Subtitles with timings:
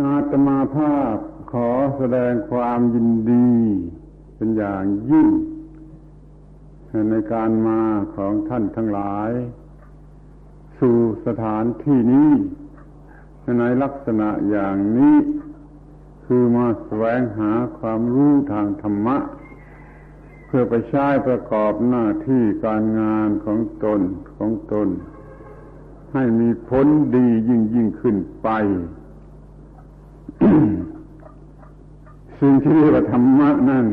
[0.00, 1.16] อาตมาภาพ
[1.52, 3.50] ขอแสดงความยินดี
[4.36, 5.28] เป็นอย่างยิ่ง
[7.10, 7.80] ในการมา
[8.16, 9.30] ของท่านทั้งหลาย
[10.78, 12.30] สู่สถานที่นี้
[13.60, 15.16] ในลักษณะอย่างนี้
[16.24, 19.16] คือมาแสวงหาความรู้ทางธรรมะ
[20.46, 24.00] เพื่อไปใช้ประกอบหน้าที่การงานของตน
[24.36, 24.88] ของตน
[26.12, 26.86] ให้มีผล
[27.16, 28.48] ดียิ่งยิ่งขึ้นไป
[32.40, 33.86] สิ่งที่เรียกว่าธรรมะนั่น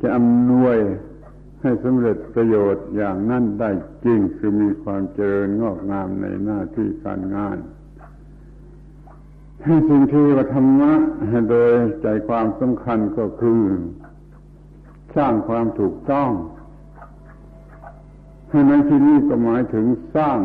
[0.00, 0.76] จะอำนวย
[1.62, 3.70] ให้สำเร็จประโยชน์อย่างนั้นได้
[4.04, 7.56] จริงคือมีความเจริญงอกงามในหน้าที่การงาน
[9.64, 10.92] ให้สิ่งที่ว่าธรรมะ
[11.50, 11.70] โดย
[12.02, 13.62] ใจความสำคัญก็คือ
[15.16, 16.30] สร้างความถูกต้อง
[18.50, 20.38] ให้ในที่นี้ก็หมายถึงสร้าง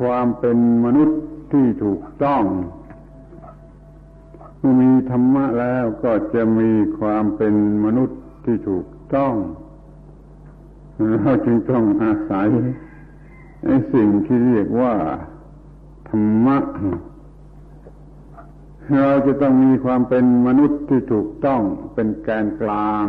[0.00, 1.20] ความเป็นมนุษย์
[1.52, 2.42] ที่ถูกต้อง
[4.58, 7.54] เมื่อมีธรรมะแล้วก็จะมีความเป็น
[7.84, 9.34] มนุษย์ที่ถูกต้อง
[11.20, 12.48] เราจึงต้องอาศัย
[13.64, 14.94] ไอ้สิ่งที่เรียกว่า
[16.08, 16.58] ธรรมะ
[19.00, 21.60] เราจะต้องมีความเป็นมนุษย์ที่ถูกต้อง
[21.94, 23.06] เป็นแกนกลาง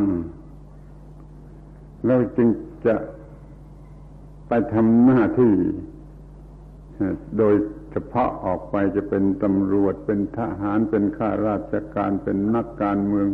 [2.05, 2.49] เราจึง
[2.85, 2.95] จะ
[4.47, 5.53] ไปทำหน้าที่
[7.37, 7.55] โดย
[7.91, 13.27] เฉพาะออกไปจะเป็นตำรวจเป็นทหารเป็นข้าราชการเป็นนักการเมือง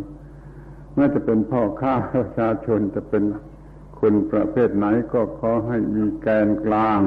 [0.94, 3.24] แม้จะเป็นพ่อข้าประชาชนจะเป็น
[4.00, 7.00] คนประเภทไหนก็ขอให้มีแกนกลาง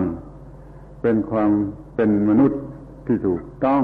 [1.02, 1.52] เป็นความ
[1.96, 2.62] เป็นมนุษย์
[3.08, 3.84] ที่ถูกต้อง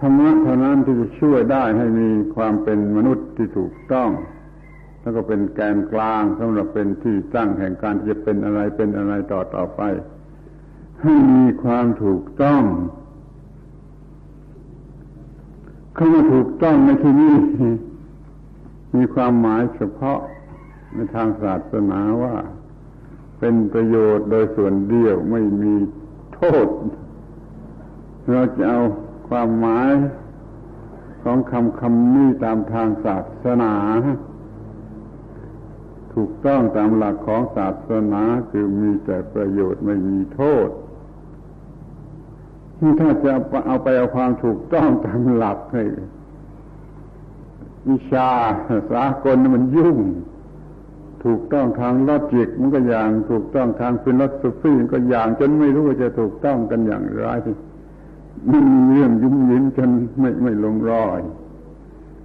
[0.00, 4.10] ธรรมะเท่านั้นที่จะช่วยได้ให้มีความเป็นมนุษย์ที่ถูกต้อง
[5.00, 9.82] แล้วก็เป็นแกนกลางสำหรับเป็นที่ตั้งแห่งการที่จะเป็นอะไรเป็นอะไรต่อต่อไป
[11.04, 12.62] ให้มีความถูกต้อง
[15.96, 17.34] คำว่าถูกต้องในที่นี้
[18.94, 20.18] มีความหมายเฉพาะ
[20.94, 22.36] ในทางศาสนาว่า
[23.38, 25.74] เป็นประโยชน์โดยส่วนเดียวไม่มี
[26.34, 26.68] โทษ
[28.30, 28.80] เราจะเอา
[29.28, 29.92] ความหมาย
[31.22, 33.74] ของคำคำนี้ตามทางศาสนา
[36.14, 40.68] ถูกต้องตามหลักของศาสนาคือมีแต่ประโยชน์ไม่มีโทษ
[43.00, 43.30] ถ้าจะ
[43.66, 45.82] เอาไปเอาความถูกต้องตามหลักให้
[47.90, 48.28] วิชา
[48.90, 49.98] สากลมันยุ่ง
[51.24, 57.26] ถูกต้องทาง logic มันก็อย่างถูกต้องทาง philosophy มันก็อย่างจนไม่รู้ว่าจะถูกต้องกันอย่างไร
[58.50, 59.90] มันมีเรื่องยุ่งยินจน
[60.20, 61.20] ไม่ไม่ลงรอย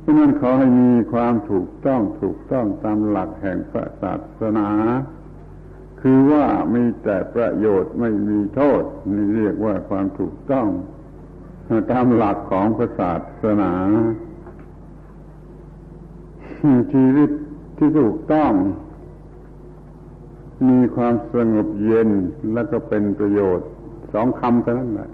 [0.01, 4.69] เพราะนั้นขอให้มีความถูกต้องถูกต้องตามหลักแห่งพระศาสนา
[6.01, 8.83] คือว่ามีแต่ประโยชน์ไม่มีโทษ
[9.13, 10.67] นี่เรียกว่าความถูกต้อง
[11.91, 12.67] ตามหลักของ
[12.99, 13.73] ศาสนา
[16.93, 17.29] ชีวิต
[17.77, 18.51] ที่ถูกต้อง
[20.69, 22.09] มีความสงบเย็น
[22.53, 23.67] และก็เป็นประโยชน์
[24.13, 25.09] สองคำเท่านั้นแหละ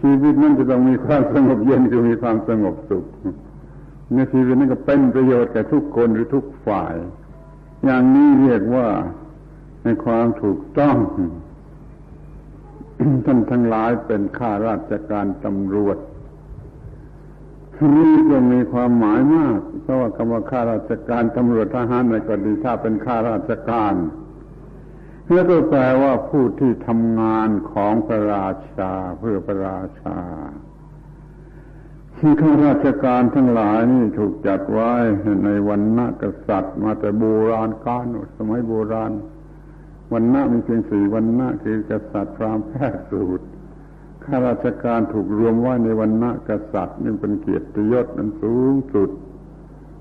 [0.00, 3.04] ชีวิตนั้นจะต้องมีความสงบเย็นคือมีความสงบสุข
[4.14, 6.94] ในชีวิตนั้นก็เป็นประโยชน์แก่ทุกคนหรือทุกฝ่าย
[7.84, 8.88] อย่างนี้เรียกว่า
[9.82, 10.96] ในความถูกต้อง
[13.24, 15.98] ท่านทั้งหลายเป็นข้าราชการตำรวจ
[17.96, 23.94] นี่ก็มีความหมายมาก เพราะว่าคำว่าข้าราชการตำรวจทหารในกรณีถ้าเป็นข้าราชการ
[25.32, 30.18] แล้วก็แปลว่าผู้ที่ทำงานของพระราชาเพื่อพระราชา
[32.18, 34.92] ที่ข้าราชการทั้งหลายนี่ถูกจัดไว้
[35.44, 38.04] ในวันณะกษัตริย์ มาแต่โบราณกาล
[38.36, 39.12] สมัยโบราณ
[40.12, 43.44] วันหน้ามีเพียงสี่วันหน้าคือกษัตริย์พราหมณ์แพทย์สูตร
[44.24, 49.10] ข้าราชการถูกรวมไว้ในวันหน้ากษัตริย์นี่เป็นเกียรติยศนั้นสูงสุด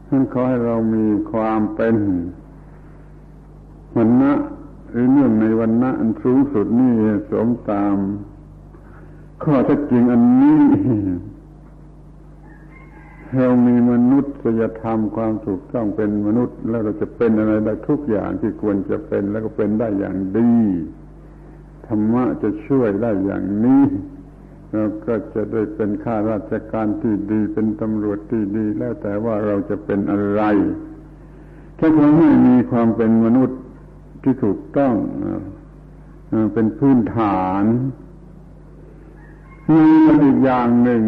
[0.08, 1.96] ท่านขอให้เรามีความเป็น
[3.98, 4.32] วันณะ
[4.92, 6.94] หรือเนื่องในวันณะอันสูงสุดนี่
[7.32, 7.98] สมตาม
[9.44, 10.62] ข้อเท็จจริงอันนี้
[13.38, 14.26] เรามีมนุษ
[14.60, 20.56] ยธรรมความถูกต้องเป็นมนุษย์ แล้วเราจะเป็นอะไรได้ทุกอย่างที่ควรจะเป็นแล้วก็เป็นได้อย่างดี
[21.88, 23.86] ธรรมะจะช่วยได้อย่างนี้
[24.74, 30.42] เราก็จะได้เป็นข้าราชการที่ดีเป็นตำรวจที่ดี แล้วแต่ว่าเราจะเป็นอะไร
[31.80, 33.60] ถ้าเราไม่มีความเป็นมนุษย์
[34.24, 34.94] ที่ถูกต้อง
[36.54, 37.64] เป็นพื้นฐาน
[39.74, 39.84] มี
[40.24, 41.04] อีกอย่างหนึ่ง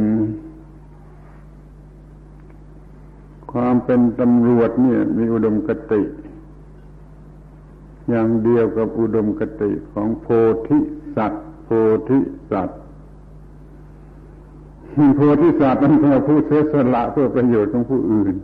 [3.54, 6.02] ความเป็นตำรวจเนี่ยมีอุดมคติ
[8.10, 10.28] อย่างเดียวกับอุดมคติของโพ
[10.68, 10.80] ธิ
[11.16, 11.70] สัตว์โพ
[12.10, 12.20] ธิ
[12.52, 12.80] สัตว์
[15.16, 18.36] โพธิสัตว์นั้นก็ผู้เสียสละเพื่อประโยชน์ของผู้อื่น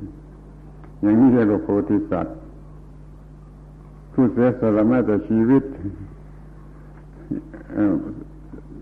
[1.02, 2.36] อย่างนี้เรียกว่าโพธิสัตว์
[4.14, 5.64] ผู้เสียสละแม้แต่ชีวิต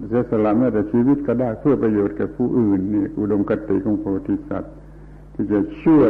[0.07, 4.73] เสียสละแม้แต่ชีวิตก็ได้เพื่อประโยชน์แก่ผู้อื่นนี่อุดมคติของโพธิสัตว์
[5.39, 6.09] ที่จะช่วย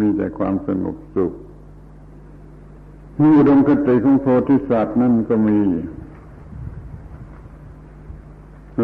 [0.00, 1.32] มีแต่ความสงบสุข
[3.36, 5.60] อุดมคติของโพธิสัตว์นั่นก็มี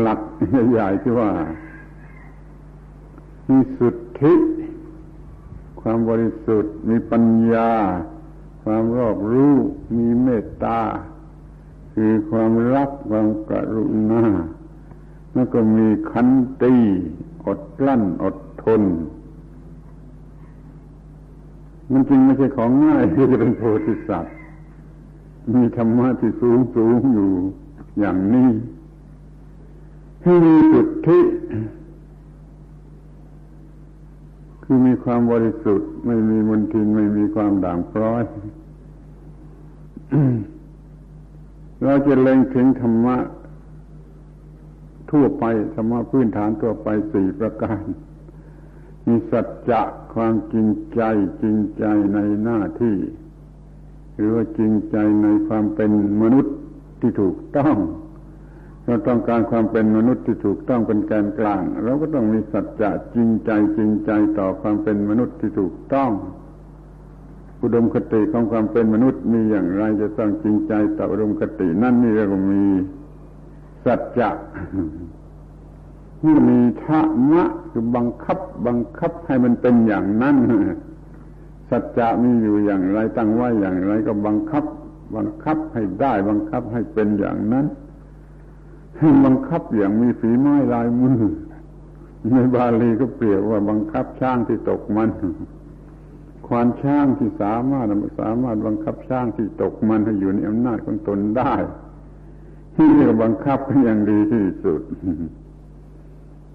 [0.00, 0.20] หลัก
[0.70, 1.30] ใหญ่ๆที่ว่า
[3.48, 4.34] มีสุทธิ
[5.80, 7.70] ความบริสุทธิ์ มีปัญญา
[8.64, 9.54] ความรอบรู้
[9.96, 10.80] มีเมตตา
[11.94, 14.24] คือความรักความกรุณา
[15.34, 16.28] แล้วก็มีขัน
[16.62, 16.74] ติ
[17.46, 18.82] อดกลั้นอดทน
[21.92, 24.34] มันจริงไม่ใช่ของง่ายที่จะเป็นโพธิสัตว์
[25.54, 27.30] มีธรรมะที่สูงสูงอยู่
[27.98, 28.50] อย่างนี้
[30.22, 31.20] ให้มีสุทธิ
[34.62, 38.22] คือมีความบริสุทธิ์ ไม่มีมลทินไม่มีความด่างพร้อย
[41.84, 43.16] เราจะเล็งถึงธรรมะ
[45.10, 45.44] ทั่วไป
[45.74, 47.82] ธรรมะพื้นฐานทั่วไปสี่ประการ
[49.06, 49.82] มีสัจจะ
[50.14, 51.02] ความจริงใจ
[51.42, 51.84] จริงใจ
[52.14, 52.96] ในหน้าที่
[54.14, 55.90] หรือว่าจริงใจในความเป็น
[56.22, 56.54] มนุษย์
[57.00, 57.76] ที่ถูกต้อง
[58.86, 66.10] เราต้องการความเป็นมนุษย์ที่ถูกต้องเป็นแกนกลางเราก็ต้องมีสัจจะจริงใจจริงใจต่อความเป็นมนุษย์ที่ถูกต้อง
[67.62, 72.64] อุดมคติของความเป็นมนุษย์มีอย่างไรจะต้องจริงใจต่ออุดมคตินั่นนี่เรียกว่ามี
[73.84, 74.30] สัจจะ
[76.24, 77.00] นี่มีธรร
[77.32, 80.36] มะคือบังคับบังคับให้มันเป็นอย่างนั้น
[81.70, 84.64] สัจจะมีอยู่อย่างไรตั้งไว้อย่างไรก็บังคับ
[85.16, 87.66] บังคับให้ได้บังคับให้เป็นอย่างนั้น
[89.24, 91.20] บังคับอย่างมีฝีไม้ลายมือ
[92.30, 95.10] ในบาลีก็เปรียบว่าบังคับช้างที่ตกมัน
[96.46, 97.86] ควานช้างที่สามารถ
[98.20, 101.54] สามารถบังคับช้างที่ตกมันให้อยู่ในอำนาจของตนได้
[102.74, 104.80] ที่เรียกบังคับเป็นอย่างดีที่สุด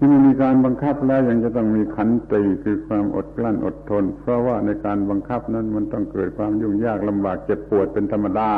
[0.02, 8.52] ี่มีการบังคับแล้วยังจะต้องมีขันติคือความอดกลั้นอดทน เพราะว่าในการบังคับนั้นมันต้องเกิดความยุ่งยากลำบากเจ็บปวดเป็นธรรมดา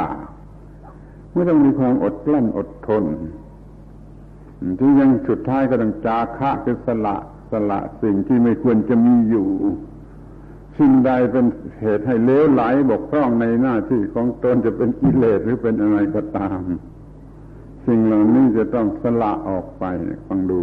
[1.30, 3.04] เมื่อต้องมีความอดกลั้นอดทน
[4.78, 7.16] ที่ยังสุดท้ายก็ต้องจาคะคือสละ
[7.52, 9.48] สละสิ่งที่ไม่ควรจะมีอยู่
[10.78, 11.46] สิ่งใดเป็น
[11.80, 16.60] เหตุให้เลวไหลบกพร่องในหน้าที่ของตนจะเป็นกิเลสหรือเป็นอะไรก็ตาม
[17.86, 19.84] สิ่งเหล่านี้จะต้องสละออกไป
[20.26, 20.60] ฟังดู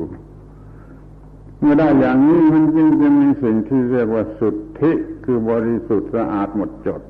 [1.59, 4.91] เมื่อได้อย่างนี้มันจึงจะมีสิ่งที่เรียกว่าสุทธิ
[5.25, 7.01] คือบริสุทธิ์สะอาดหมดจด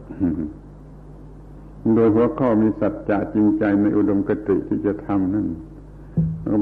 [1.95, 5.47] โดยหัวข้อมีสัจจะจริงใจในอุดมคติที่จะทำนั่น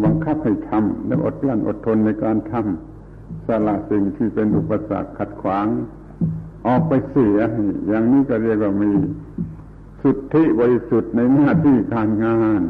[0.04, 5.68] บังคับให้ทำแล้วอดกลั้นอดทนในการทำสละสิ่งที่เป็นอุปสรรคขัดขวาง
[6.68, 7.38] ออกไปเสีย
[7.88, 8.92] อย่างนี้ก็เรียกว่ามี
[10.02, 12.62] สุทธิบริสุทธิ์ในหน้าที่การงาน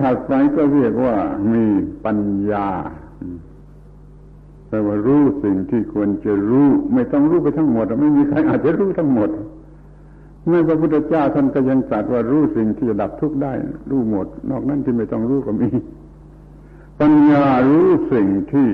[0.00, 1.16] ถัดไปก็เรียกว่า
[1.52, 1.66] มี
[2.04, 2.18] ปัญ
[2.50, 2.68] ญา
[4.68, 9.30] แปลว่ารู้สิ่งที่ควรจะรู้ ไม่ต้องรู้ไปทั้งหมดไม่มีใครอาจจะรู้ทั้งหมด
[10.48, 13.52] แม่พระพุทธเจ้าท่านก็ยังสัตว์ว่ารู้สิ่งที่จะดับทุกข์ได้
[13.90, 15.68] รู้หมด นอกนั้นที่ไม่ต้องรู้ก็มี
[17.00, 18.68] ปัญญารู้สิ่งที่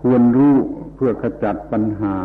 [0.00, 0.54] ควรรู้
[0.94, 2.16] เพื่อขจัดปัญหา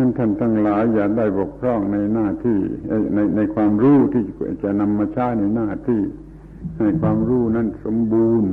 [0.00, 2.58] ท่านท่านทั้งหลายอย่าได้บกพร่องในหน้าที่
[3.14, 4.24] ในในความรู้ที่
[4.62, 6.02] จะนำมาใช้ในหน้าที่
[6.78, 8.50] ให้ความรู้นั้นสมบูรณ์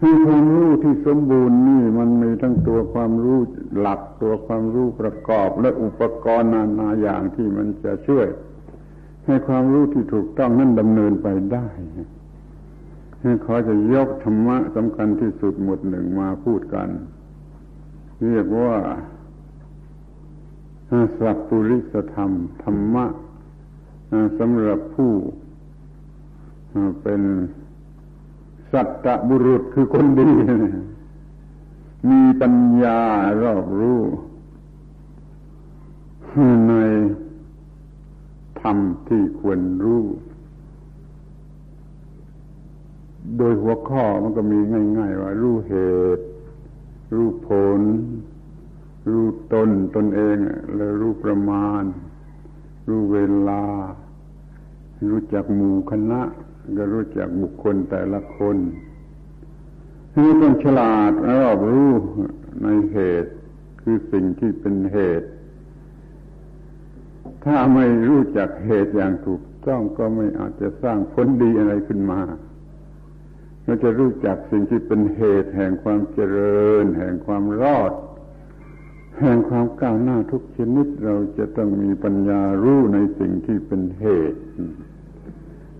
[0.00, 3.38] คือความรู้ที่สมบูรณ์นี่มันมีทั้งตัวความรู้
[3.78, 8.26] หลักตัวความรู้ประกอบ และอุปกรณ์นานาอย่างที่มันจะช่วย
[9.26, 11.66] ให้ความรู้ที่ถูกต้องนั้นดำเนินไปได้
[13.44, 16.88] ขอจะยกธรรมะสำคัญที่สุดหมวดหนึ่งมาพูดกัน
[18.24, 18.76] เรียกว่า
[21.18, 22.30] สัพปุริสธรรม
[22.62, 23.06] ธรรมะ
[24.38, 25.12] สำหรับผู้
[27.02, 27.22] เป็น
[28.72, 30.30] สัตตบุรุษคือคนดี
[32.10, 33.00] มีปัญญา
[33.42, 34.00] รอบรู้
[36.68, 36.74] ใน
[38.60, 38.76] ธรรม
[39.08, 40.04] ที่ควรรู้
[43.36, 44.58] โดยหัวข้อมันก็มี
[44.98, 45.72] ง่าย ๆ ว่ารู้เห
[46.16, 46.24] ตุ
[47.14, 47.80] รู้ผล
[49.10, 50.36] รู้ตนตนเอง
[50.76, 51.82] แล้วรู้ประมาณ
[52.88, 53.18] รู้เว
[53.48, 53.64] ลา
[55.10, 56.20] รู้จักหมู่คณะ
[56.78, 58.56] ก็รู้จักบุคคลแต่ละคน
[60.14, 61.90] ที่ต้องฉลาดรอบรู้
[62.62, 63.32] ในเหตุ
[63.80, 65.28] คือสิ่งที่เป็นเหตุ
[67.44, 72.20] ถ้าไม่รู้จักเหตุอย่างถูกต้องก็ไม่อาจจะสร้างผลดีอะไรขึ้นมา
[73.64, 77.92] เราจะรู้จักสิ่งที่เป็นเหตุแห่งความเจริญ แห่งความรอด
[79.18, 84.40] แห่งความก้าวหน้าทุกชนิดเราจะต้องมีปัญญารู้ในสิ่งที่เป็นเหตุ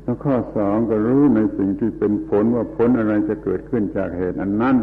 [0.03, 4.77] แล้วข้อสองก็รู้ในสิ่งที่เป็นผลว่าผลอะไรจะเกิดขึ้นจากเหตุอันนั้น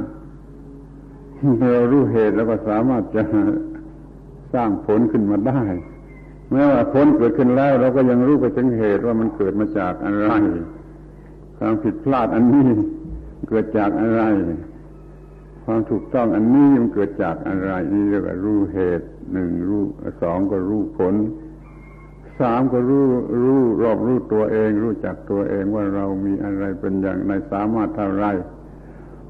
[1.71, 3.23] เรารู้เหตุแล้วก็สามารถจะ
[4.53, 5.63] สร้างผลขึ้นมาได้
[6.51, 10.27] แม้ว่าผลเกิดขึ้นแล้ว เราก็ยังรู้ไปถึงเหตุว่ามันเกิดมาจากอะไร
[11.57, 12.69] ความผิดพลาดอันนี้
[13.49, 14.21] เกิดจากอะไร
[15.71, 19.83] ความถูกต้องอันนี้มันเกิดจากอะไรนี่เรียกว่ารู้เหตุหนึ่งรู้
[20.21, 21.15] สองก็รู้ผล
[22.39, 23.05] สามก็รู้
[23.43, 28.25] รู้รอบรู้ตัวเอง รู้จักตัวเองว่าเรามีอะไรเป็นอย่างไรสามารถเท่าไร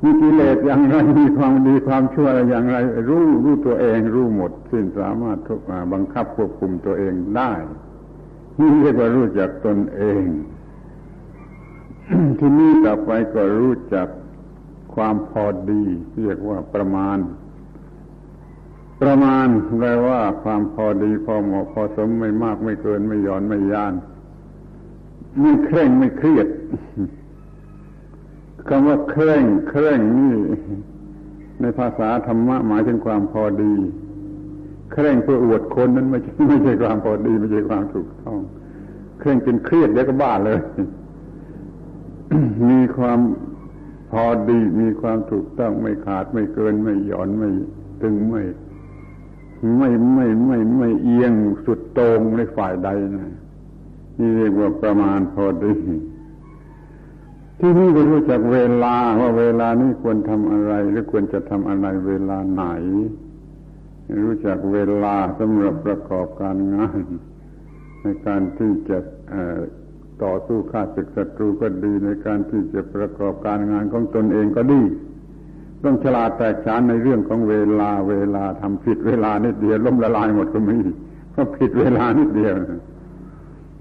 [0.04, 2.78] มีกิเลสอย่างไรมีความดีความชั่วอะไรอย่างไร
[3.10, 5.60] รู้รู้ตัวเอง รู้หมดสิ้นสามารถทุก
[5.94, 7.52] บังคับควบคุมตัวเองได้
[8.60, 10.24] นี่เรียกว่ารู้จักตนเอง
[12.40, 14.08] ที่นี่ต่อไปก็รู้จัก
[14.94, 15.84] ความพอดี
[16.22, 17.18] เรียกว่าประมาณ
[19.02, 23.94] ประมาณแปลว่าความพอดีพอเหมาะพอสมไม่มากไม่เกินไม่หย่อนไม่ย่าน
[25.42, 26.48] ไม่เคร่งไม่เครียด
[28.68, 30.36] คำว่าเคร่ง เคร่งนี่
[31.62, 33.74] ในภาษาธรรมะหมายถึงความพอดี
[34.92, 38.40] เคร่งเพื่ออวดคนนั้นไม่ใช่ไม่ใช่ความพอดี ไม่ใช่ความถูกต้อง
[39.20, 40.60] เคร่งจนเครียดเดี๋ยวก็บ้าเลย
[42.70, 43.20] มีความ
[44.12, 47.50] พอดีมีความถูกต้องไม่ขาดไม่เกินไม่หย่อนไม่
[48.02, 48.44] ตึงไม่
[49.78, 51.34] ไม่ไม่ไม่ไม่เอียง
[51.66, 53.34] สุดตรงในฝ่ายใดนะ
[54.20, 55.74] นี่เรียกว่าประมาณพอดี
[57.60, 62.64] ที่นี่ก็รู้จักเวลาว่าเวลานี้ควรทำอะไร หรือควรจะทำอะไรเวลาไหน
[64.24, 67.02] รู้จักเวลาสำหรับประกอบการงาน
[68.02, 68.98] ในการที่จะ
[70.24, 74.82] ต่อสู้ฆ่าศึกศัตรูก็ดีในการที่จะประกอบการงานของตนเองก็ดี
[75.84, 80.78] ต้องฉลาดแตกฉานในเรื่องของเวลาเวลาทำผิดเวลานิดเดียวล้มละลายหมดก็มี
[81.32, 82.54] เพราะผิดเวลานิดเดียว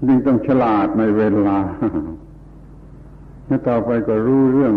[0.07, 1.57] ยิ่งต้องฉลาดในเวลา
[3.45, 4.75] แล้วต่อไปก็รู้เรื่อง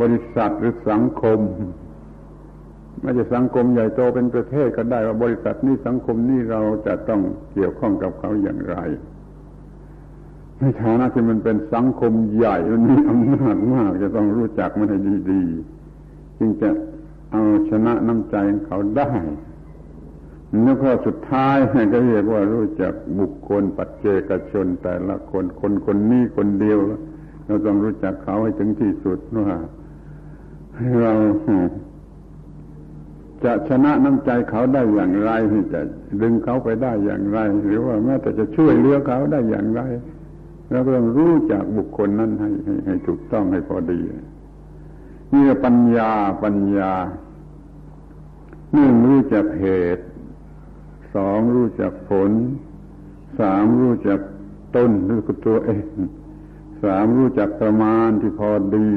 [0.00, 1.40] บริษัทหรือสังคม
[3.02, 7.20] ไม่ใช่สังคมใหญ่โตเป็นประเทศก็ได้ว่าบริษัทนี้สังคมนี้เราจะต้อง
[7.52, 8.76] เกี่ยวข้องกับเขาอย่างไร
[10.60, 14.98] ในฐานะที่มันเป็นสังคมใหญ่มันมีอำนาจมาก จะต้องรู้จักมันให้
[15.30, 16.68] ดีๆจึงจะ
[17.32, 19.10] เอาชนะน้ำใจของเขาได้
[20.62, 21.56] แล้วข้อสุดท้าย
[21.92, 26.78] ก็เรียกว่ารู้จักบุคคลปัจเจกชน แต่ละคนคนคนนี้คนเดียว
[27.46, 29.56] เราต้องรู้จักเขาให้ถึงที่สุดว่า
[31.00, 31.12] เรา
[33.44, 35.30] จะชนะน้ำใจเขาได้อย่างไร
[35.74, 35.80] จะ
[36.22, 39.82] ดึงเขาไปได้อย่างไร หรือว่าแม้แต่จะช่วยเหลือเขาได้อย่างไร
[40.70, 44.00] เราต้องรู้จักบุคคลนั้นให้ให้ให้ถูกต้องให้พอดี
[45.32, 46.12] นี่ปัญญา
[46.44, 46.92] ปัญญา
[48.72, 50.04] หนึ่งรู้จักเหตุ
[51.14, 52.30] สองรู้จักผล
[53.38, 54.20] สามรู้จัก
[54.76, 55.86] ต้นรู้กับตัวเอง
[56.82, 58.90] สามรู้จักประมาณที่พอดี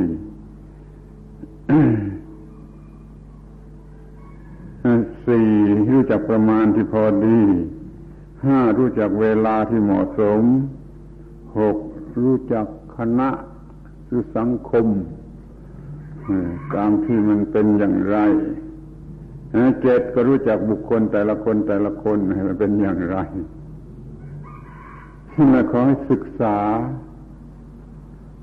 [5.28, 5.52] สี่
[5.92, 7.40] รู้จักประมาณที่พอดี
[8.46, 10.42] ห้ารู้จักเวลาที่เหมาะสม
[11.60, 11.78] หก
[12.22, 12.66] รู้จัก
[12.98, 13.30] คณะ
[14.08, 14.88] คือสังคม
[16.76, 18.18] ตามที่มันเป็นอย่างไร
[19.82, 22.18] เจ็ดก็รู้จักบุคคลแต่ละคนแต่ละคน
[22.48, 23.18] มันเป็นอย่างไร
[25.32, 26.58] ที่มาขอให้ศึกษา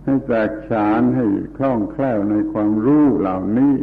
[0.04, 1.24] ให้แตกฉานให้
[1.56, 3.74] คล่องแคล่วในความรู้เหล่านี้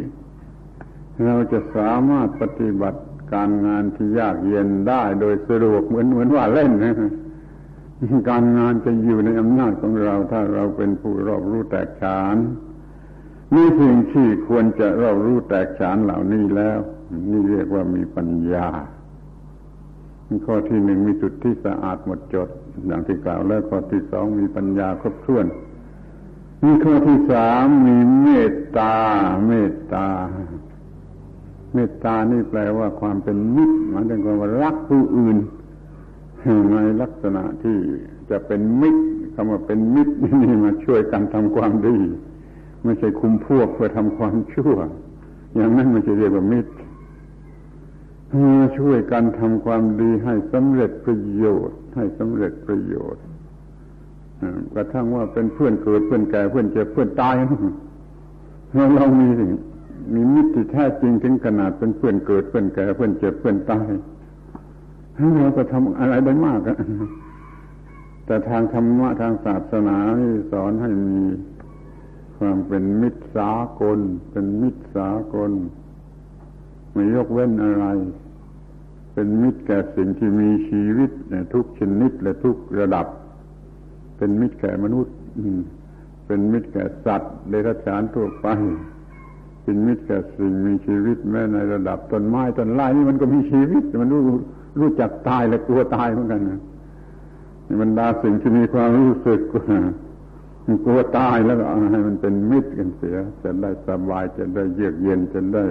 [1.24, 3.00] เราจะสามารถปฏิบัติ
[3.32, 6.72] การงานที่ยากเย็นได้โดยสะดวกเหมือนเหมือนว่าเล่น
[8.28, 12.36] การงานจะอยู่ในอำนาจของเรา ถ้าเราเป็นผู้รอบรู้แตกฉาน
[13.54, 16.78] มีสิ่งที่ควรจะรอบรู้แตกฉานเหล่านี้แล้ว
[17.30, 18.68] นี่เรียกว่ามีปัญญา
[20.46, 22.48] ข้อที่หนึ่งมีจุดที่สะอาดหมดจด
[22.86, 25.46] อย่างที่กล่าวแล้วข้อที่สองมีปัญญาครบถ้วน
[26.64, 28.94] มีข้อที่สามมีเมตตา
[29.46, 30.06] เมตตา
[31.74, 35.36] เมตตานี่แปลว่าความเป็นมิตรหมายถึงความรักผู้อื่น
[36.72, 37.78] ในลักษณะที่
[38.30, 39.02] จะเป็นมิตร
[39.34, 41.96] คำว่าเป็นมิตรนี่มาช่วยกันทำความดี
[42.84, 44.74] ไม่ใช่คุมพวกเพื่อทำความชั่ว
[45.54, 46.72] อย่างนั้นไม่ใช่เรียกว่ามิตร
[48.78, 53.22] ช่วยกันทำความดีให้สำเร็จประโยชน์ ให้สำเร็จประโยชน์
[54.74, 57.34] กระทั่งว่าเป็นเพื่อนเกิดเพื่อนแก่เพื่อนเจ็บเพื่อนตาย
[58.74, 59.28] เราเรามี
[60.14, 63.86] มีมิตรที่แท้จริงถึงขนาดเป็นเพื่อนเกิดเพื่อนแก่เพื่อนเจ็บเพื่อนตาย
[65.38, 66.78] เราก็ทำอะไรได้มากอะ
[68.26, 71.20] แต่ทางธรรมะทางศาสนานี่สอนให้มี
[72.38, 73.98] ความเป็นมิตรสากล
[74.30, 75.50] เป็นมิตรสากล
[76.92, 77.86] ไม่ยกเว้นอะไร
[79.12, 83.06] เป็นมิตรแก่สิ่งที่มีชีวิตในทุกชนิดและทุกระดับ
[84.16, 85.14] เป็นมิตรแก่มนุษย์
[86.26, 88.46] เป็นมิตรแก่สัตว์เดรัจฉานทั่วไป
[89.62, 94.20] เป็นมิตรแก่สิ่งมีชีวิตแม้ในระดับต้นไม้ต้นไม้นี่มันก็มีชีวิตมันรู้
[94.80, 96.60] รู้จักตายและกลัวตายเหมือนกันนะ
[97.80, 99.40] บรรดาสิ่งที่มีความรู้สึก
[100.84, 101.56] กลัวตายแล้ว
[101.90, 105.64] ให้มันเป็นมิตรกันเสีย จะได้สบายจะได้เยือกเย็นจะได้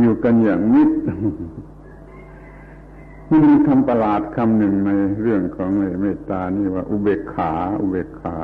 [0.00, 0.96] อยู่กันอย่างมิตร
[3.30, 4.90] มีคำประหลาดคำหนึ่งใน
[5.22, 8.36] เรื่องของเมตตานี่ว่า อุเบกขา อุเบกขา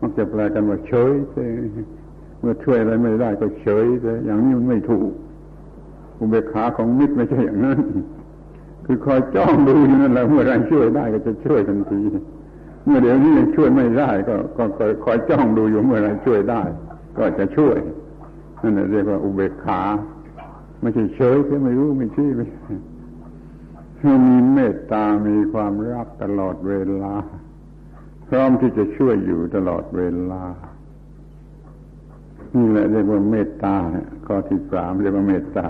[0.00, 1.12] มักจะแปลกันว่าเฉย
[2.40, 3.86] เมื่อช่วยอะไรไม่ได้ก็เฉย
[4.26, 5.10] อย่างนี้มันไม่ถูก
[6.20, 7.80] อุเบกขาของมิตรไม่ใช่อย่างนั้น
[8.84, 12.00] คือคอยจ้องดูอยู่นั่นแหละเมื่อไรช่วยได้ก็จะช่วยทันที
[12.84, 14.64] เมื่อเดี๋ยวนี้ยังช่วยไม่ได้ ก็ก็
[15.04, 16.62] คอยจ้องดูอยู่เมื่อไรช่วยได้
[17.18, 17.76] ก็จะช่วย
[18.62, 19.80] นั่นเรียกว่าอุเบกขา
[20.80, 22.46] ไม่ใช่เฉยแค่ไม่รู้ไม่ชี้ไม่
[24.26, 27.14] มีเมตตามีความรักตลอดเวลา
[28.28, 30.42] พร้อมที่จะช่วยอยู่ตลอดเวลา
[32.54, 33.76] นี่แหละเรียกว่าเมตตา
[34.26, 35.66] ข้อที่สามเรียกว่าเมตตา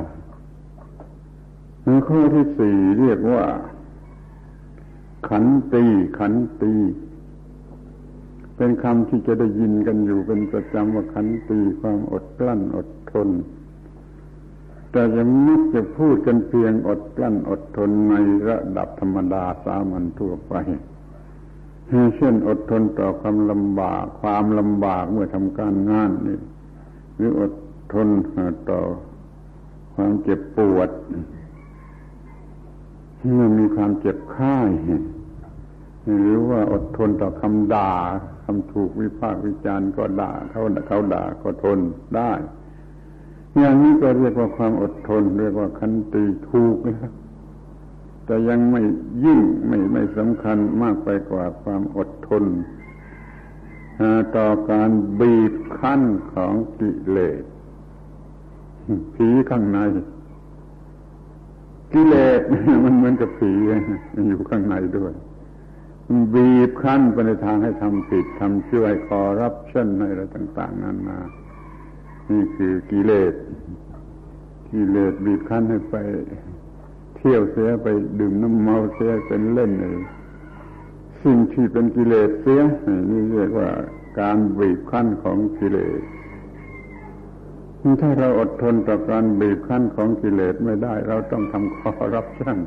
[2.08, 3.44] ข้อที่สี่เรียกว่า
[5.28, 5.84] ขันตี
[6.18, 6.72] ขันตี
[8.56, 13.28] เป็นคำที่จะได้ยินกันอยู่เป็นประจำว่าขันตีความอดกลั้นอดทน
[14.92, 18.14] แต่จะมักจะพูดกันเพียงอดกลั้นอดทนใน
[18.48, 20.54] ระดับธรรมดาสามัญทั่วไป
[22.16, 26.38] เช่นอดทนต่อความลำบาก ความลำบากเมื่อทำการงานนี่
[27.16, 27.52] หรืออด
[27.92, 28.08] ทน
[28.70, 28.80] ต่อ
[29.94, 30.90] ความเจ็บปวด
[33.34, 34.56] เมื่อมีความเจ็บไข้
[36.20, 37.92] หรือว่าอดทนต่อคำด่า
[38.44, 41.78] คำถูกวิพากษ์วิจารณ์ก็ด่าเขาเขาด่าก็ทน
[42.16, 42.32] ได้
[43.58, 47.12] อย่างนี้ก็เรียกว่าความอดทน เรียกว่าคันตีถูกนะครับ
[48.24, 48.82] แต่ยังไม่
[49.24, 52.44] ยิ่งไม่ไม่สำคัญมากไปกว่าความอดทน
[54.36, 57.42] ต่อการบีบคั้นของกิเลส
[59.14, 59.78] ผีข้างใน
[61.92, 62.40] กิเลส
[62.84, 63.52] มันเหมือนกับผี
[64.14, 65.12] มันอยู่ข้างในด้วย
[66.08, 71.18] มันบีบคั้นไปในทางให้ทำผิดทำช่วยคอรับชั่นอะไรต่าง ๆนั้นมา
[72.30, 73.34] นี่คือกิเลส
[74.70, 75.96] กิเลสบีบคั้นให้ไป
[77.16, 77.88] เที่ยวเสียไป
[78.20, 79.96] ดื่มน้ำเมาเสียเป็นเล่นเลย
[81.22, 82.62] สิ่งที่เป็นกิเลสเสีย
[83.10, 83.70] นี่เรียกว่า
[84.20, 86.00] การบีบคั้นของกิเลส
[88.00, 92.58] ถ้าเราอดทนต่อการบีบคั้นของกิเลสไม่ได้ เราต้องทำคอรับชั่น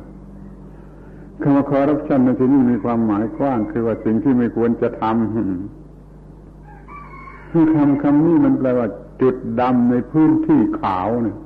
[1.41, 8.87] คำว่าคอรับชั่นในที่นี้มีความหมายกว้าง คือว่าสิ่งที่ไม่ควรจะทำคือคำคำนี้มันแปลว่า
[9.21, 11.37] จุดดำในพื้นที่ขาวเนี่ย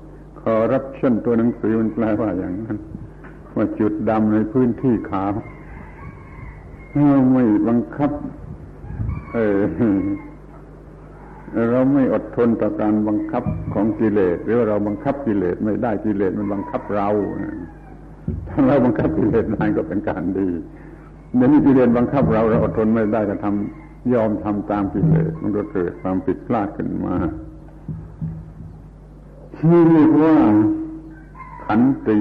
[0.42, 2.78] คอรับชั่นตัวหนังสือมันแปลว่าอย่างนั้น
[3.56, 5.32] ว่าจุดดำในพื้นที่ขาว
[6.92, 8.12] เราไม่บังคับ
[9.34, 9.58] เออ
[11.72, 17.10] เราไม่อดทนต่อการบังคับของกิเลสหรือว่าเราบังคับกิเลสไม่ได้กิเลสมันบังคับเรา
[18.48, 20.48] ถ้าเราบังคับกิเลสได้ก็เป็นการดี
[21.36, 27.16] เดี๋ยวนี้กิเลสบังคับเราเราอดทนไม่ได้ก็ทำยอมทำตามกิเลสมันก็เกิดความผิดพลาดขึ้นมา
[29.58, 30.36] ที่เรียกว่า
[31.66, 32.20] ขันติ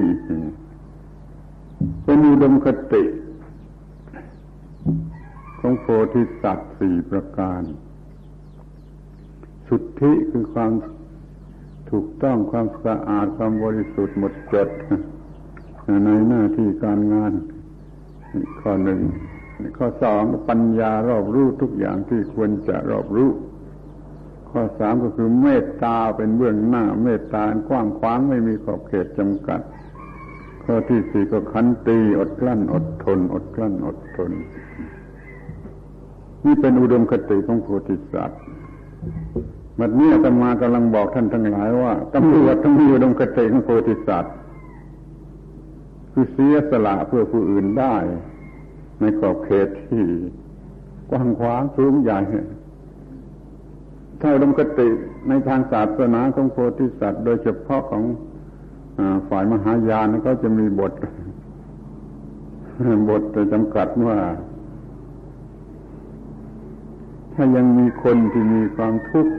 [2.05, 3.05] เป็นอุดมคติ
[5.61, 7.63] ของโพธิสัตว์สี่ประการ
[9.75, 10.73] สุทธิคือความ
[11.91, 14.69] ถูกต้องความสะอาดความบริสุทธิ์หมดจด
[16.05, 17.33] ในหน้าที่การงาน
[18.61, 19.01] ข้อหนึ่ง
[19.77, 23.31] ข้อสองปัญญารอบรู้ทุกอย่างที่ควรจะรอบรู้
[24.51, 29.61] ข้อสามก็คือเมตตาเป็นเบื้องหน้า เมตตากว้างขวางไม่มีขอบเขตจำกัด
[30.65, 34.31] ข้อที่สี่ก็ขันตีอดกลั้นอดทน อดกลั้นอดทน
[36.45, 38.43] นี่เป็นอุดมคติของโพธิสัตว์
[39.81, 44.35] บัดนี้อาตมากำลังบอกท่านทั้งหลายว่าตำรวจต้องมีอุดมคติของโพธิสัตว์
[46.13, 47.97] คือเสียสละเพื่อผู้อื่นได้
[49.01, 50.05] ในขอบเขตที่
[51.11, 52.21] กว้างขวางสูงใหญ่
[54.21, 54.89] ถ้าอุดมคติ
[55.29, 58.03] ในทางศาสนาของโพธิสัตว์ โดยเฉพาะของ
[59.29, 60.93] ฝ่ายมหายานก็จะมีบท
[63.09, 64.19] บทจำกัดว่า
[67.35, 69.35] ถ้ายังมีคนที่มีความทุกข์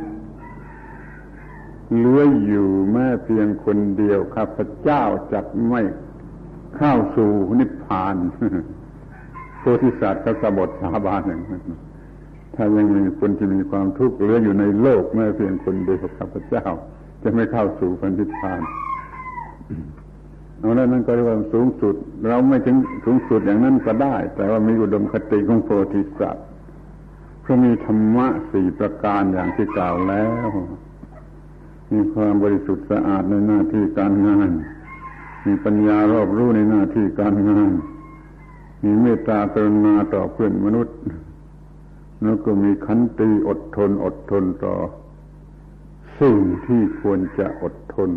[1.97, 5.03] เหลืออยู่แม้เพียงคนเดียวข้าพเจ้า
[5.33, 5.81] จักไม่
[6.77, 8.15] เข้าสู่นิพพาน
[9.59, 11.41] โพธิสัตว์ก็สบทสาบานหนึ่ง
[12.55, 16.65] ถ้ายังมีคนที่มีความทุกข์เหลืออยู่ในโลกแม้เพียงคนเดียวข้าพเจ้า
[17.23, 18.61] จะไม่เข้าสู่พันธิพาน
[20.59, 21.95] เอาแล้วนั่นก็เรียกว่าสูงสุด
[22.29, 26.45] เราไม่ถึงสูงสุดอย่างนั้นก็ได้ แต่ว่ามีอุดมคติของโพธิสัตว์
[27.41, 30.47] เพราะมีธรรมะสี่ประการอย่างที่กล่าวแล้ว
[31.91, 34.49] มีความบริสุทธิ์สะอาดในหน้าที่การงาน
[35.45, 37.71] มีปัญญารอบรู้ในหน้าที่การงาน
[38.83, 40.97] มีเมตตากรุณาต่อเพื่อนมนุษย์
[42.23, 44.75] แล้วก็มีขันติอดทนอดทนต่อ
[46.19, 48.09] สิ่งที่ควรจะอดทน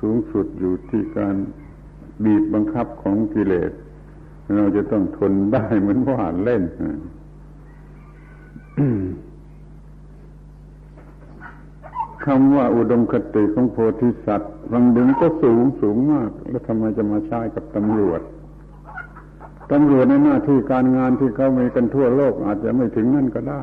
[0.00, 1.34] สูงสุดอยู่ที่การ
[2.24, 3.72] บีบบังคับของกิเลส
[4.56, 6.62] เราจะต้องทนได้เหมือนว่าเล่น
[12.26, 18.20] คำว่าอุดมคติของโพธิสัตว์ฟังดึงก็สูงสูงมาก แล้วทำไมจะมาใช้กับตำรวจ
[19.72, 23.62] ตำรวจในหน้าที่การงานที่เขามีกันทั่วโลก อาจจะไม่ถึงนั่นก็ได้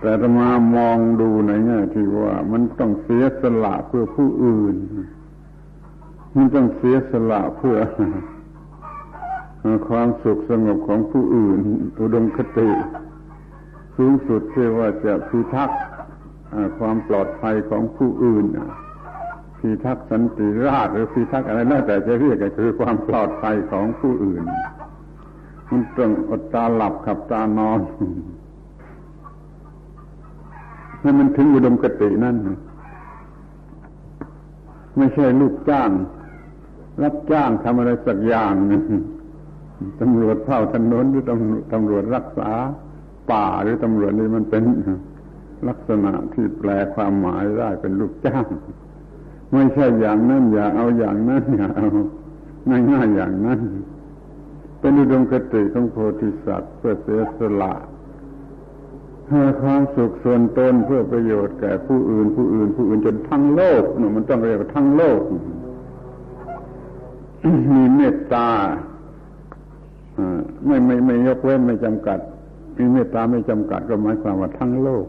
[0.00, 4.76] แต่จะมามองดูในแง่ที่ว่ามันต้องเสียสละเพื่อผู้อื่น
[6.34, 7.76] มันต้องเสียสละเพื่อ
[9.88, 11.58] ความสุขสงบของผู้อื่น
[12.00, 12.70] อุดมคติ
[13.96, 15.78] สูงสุดที่ว่าจะพิทักษ์
[16.78, 18.46] ความปลอดภัยของผู้อื่น
[19.58, 24.42] พิทักษ์สันติราษหรือพิทักษ์อะไรน่าแต่จะเรียกก็คือความปลอดภัยของผู้อื่น
[25.70, 27.80] มันต้องอดตาหลับขับตานอน
[31.02, 32.36] นั่นมันถึงอุดมกตินั่น
[34.98, 35.90] ไม่ใช่ลูกจ้าง
[37.02, 38.52] รับจ้างทำอะไรสักอย่าง
[40.00, 42.50] ตำรวจเฝ้าถนนหรือตำตำรวจรักษา
[43.30, 44.62] ป่าหรือตำรวจนี่มันเป็น
[45.68, 48.46] ลักษณะที่แปลความหมายได้เป็นลูกจ้าง
[49.52, 51.88] ไม่ใช่อย่างนั้นอย่าเอาอย่างนั้นอย่าเอา
[52.90, 53.60] ง่ายๆอย่างนั้น
[54.80, 57.74] เป็นอุดมคติของโพธิสัตว์เพื่อเสียสละ
[59.62, 65.20] ความสุขส่วนตนเพื่อประโยชน์แก่ผู้อื่น ผู้อื่น ผู้อื่นจนทั้งโลกเนี่ยมันต้องเรียกว่าทั้งโลก
[67.74, 68.48] มีเมตตา
[70.66, 72.18] ไม่ไม่ไม่ยกเว้นไม่จำกัด
[72.76, 75.04] มีเมตตาไม่จำกัดก็หมายความว่าทั้งโลก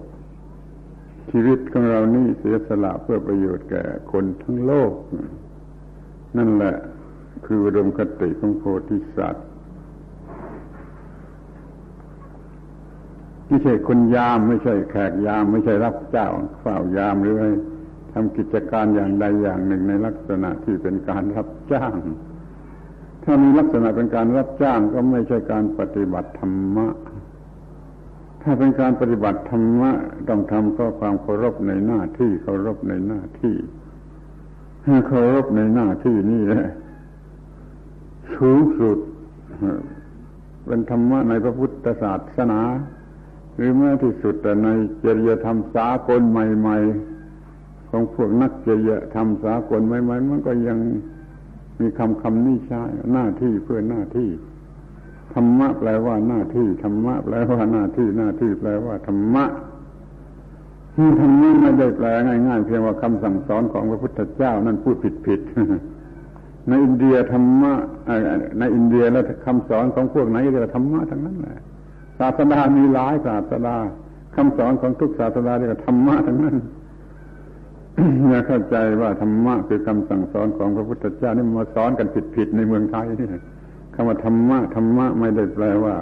[1.32, 4.94] ชีวิตของเรานี่เสียสละเพื่อประโยชน์แก่คนทั้งโลก
[6.38, 6.76] นั่นแหละ
[7.46, 9.46] คืออุดมคติของโพธิสัตว์
[13.48, 16.28] ไม่ใช่คนยามไม่ใช่แขกยาม ไม่ใช่รับเจ้า
[16.60, 17.36] เฝ้ายามหรือ
[18.13, 21.96] ทำกิจการอย่างใดอย่างหนึ่งในลักษณะที่เป็นการรับจ้าง
[23.24, 26.88] ถ้ามีลักษณะเป็นการรับจ้างก็ไม่ใช่การปฏิบัติธรรมะ
[28.41, 29.91] ถ้าเป็นการปฏิบัติธรรมะ
[30.30, 33.56] ต้องทำเพราะความเคารพในหน้าที่เคารพในหน้าที่
[35.08, 36.65] เคารพในหน้าที่นี่แหละ
[38.36, 38.97] สูงสุด
[40.65, 42.62] เป็นธรรมะในพระพุทธศาสนา
[43.56, 44.69] หรือแม้ที่สุดแต่ใน
[45.04, 46.78] จริยธรรมสากลใหม่
[47.36, 50.80] ๆ ของพวกนักจริยธรรมสากลใหม่ ๆ มันก็ยัง
[51.80, 52.82] มีคำคำนี้ใช้
[53.13, 54.30] หน้าที่เพื่อหน้าที่
[55.34, 59.46] ธรรมะแปลว่าหน้าที่ธรรมะแปลว่าหน้าที่หน้าที่แปลว่าธรรมะ
[61.22, 65.39] ธรรมะไม่ได้แปลง่ายๆเพียงว่าคำสั่งสอนของพระพุทธเจ้านั่นพูดผิดผิด
[66.68, 67.74] ในอินเดียธรรมะ
[68.60, 71.58] ในอินเดียแล้วคำสอนของพวกไหนเรียกธรรมะทั้งนั้นแหละ
[72.20, 73.76] ศาสนามีหลายศาสนา
[74.36, 76.56] คำสอนของทุกศาสนาเรียกธรรมะทั้งนั้น
[78.30, 85.95] อย่าเข้าใจว่าธรรมะคือคำสั่งสอนของพระพุทธเจ้านี่มาสอนกันผิดๆในเมืองไทยนี่คำว่าธรรมะธรรมะไม่ได้แปลว่า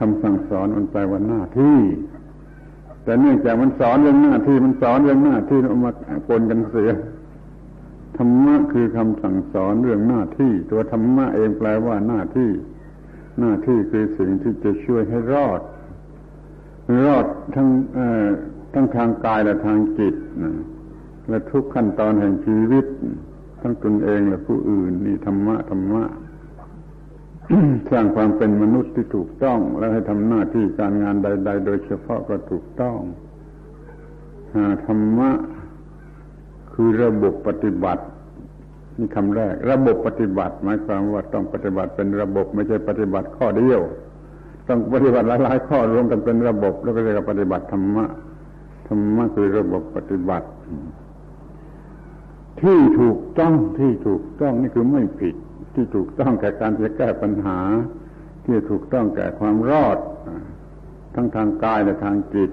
[0.00, 1.78] คำสั่งสอนมันแปลว่าหน้าที่
[3.04, 5.92] แต่เนื่องจากมันสอนเรื่องหน้าที่มันสอนเรื่องหน้าที่เอามา
[6.28, 6.90] ปนกันเสีย
[8.16, 12.50] ธรรมะคือคำสั่งสอนเรื่องหน้าที่ ตัวธรรมะเองแปลว่าหน้าที่
[13.40, 15.60] หน้าที่คือสิ่งที่จะช่วยให้รอด
[17.06, 17.68] รอดทั้ง
[18.74, 20.52] ทั้งทางกายและทางจิตนะ
[21.28, 22.84] และทุกขั้นตอนแห่งชีวิต
[23.62, 26.02] ทั้งตนเองและผู้อื่น นี่ธรรมะธรรมะ
[27.90, 32.98] สร้างความเป็นมนุษย์ที่ถูกต้อง และให้ทำหน้าที่การงานใด ๆ โดยเฉพาะก็ถูกต้อง
[34.86, 35.30] ธรรมะ
[36.72, 38.04] คือระบบปฏิบัติ
[38.98, 43.80] นี่คำแรก ระบบปฏิบัติ หมายความว่าต้องปฏิบัติเป็นระบบ ไม่ใช่ปฏิบัติข้อเดียว
[44.68, 48.04] ต้องปฏิบัติหลายๆข้อรวมกันเป็นระบบ แล้วก็เรียกว่าปฏิบัติธรรมะ
[48.88, 50.48] ธรรมะคือระบบปฏิบัติ
[52.60, 55.36] ที่ถูกต้องที่ถูกต้องนี่คือไม่ผิด
[55.78, 57.58] ที่ถูกต้องแก่การจะแก้ปัญหา
[58.44, 59.98] ที่ถูกต้องแก่ความรอด
[61.14, 62.50] ทั้งทางกายและทางจิต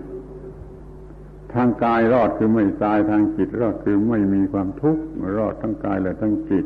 [1.54, 5.04] ทางกายรอดคือไม่ตายทางจิต รอดคือไม่มีความทุกข์
[5.38, 6.66] รอดทั้งกายและทั้งจิต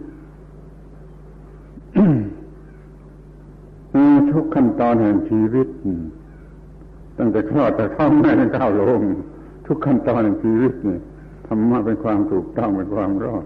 [4.32, 5.67] ทุกขั้นตอนแห่งชีวิต
[7.17, 9.02] ตั้งแต่คลอดแต่ท้องแม่จนก้าวลง
[9.67, 11.00] ทุกขั้นตอนแห่งชีวิตนี่
[11.48, 13.45] ธรรมะเป็นความถูกต้องเป็นความรอด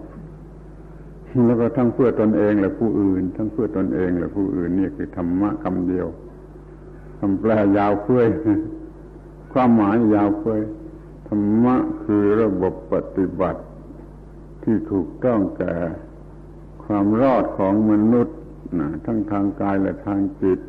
[1.48, 6.08] แล้วก็ทั้งเพื่อตนเองและผู้อื่น ทั้งเพื่อตนเองและผู้อื่น นี่คือธรรมะคำเดียว
[7.20, 8.22] คำแปลยาวเพื่อ
[9.54, 10.56] ความหมายยาวเพื่อ
[11.28, 13.62] ธรรมะคือระบบปฏิบัติ
[14.64, 15.76] ที่ถูกต้องแก่
[16.84, 18.38] ความรอดของมนุษย์
[18.80, 20.60] นะทั้งทางกายและทางจิต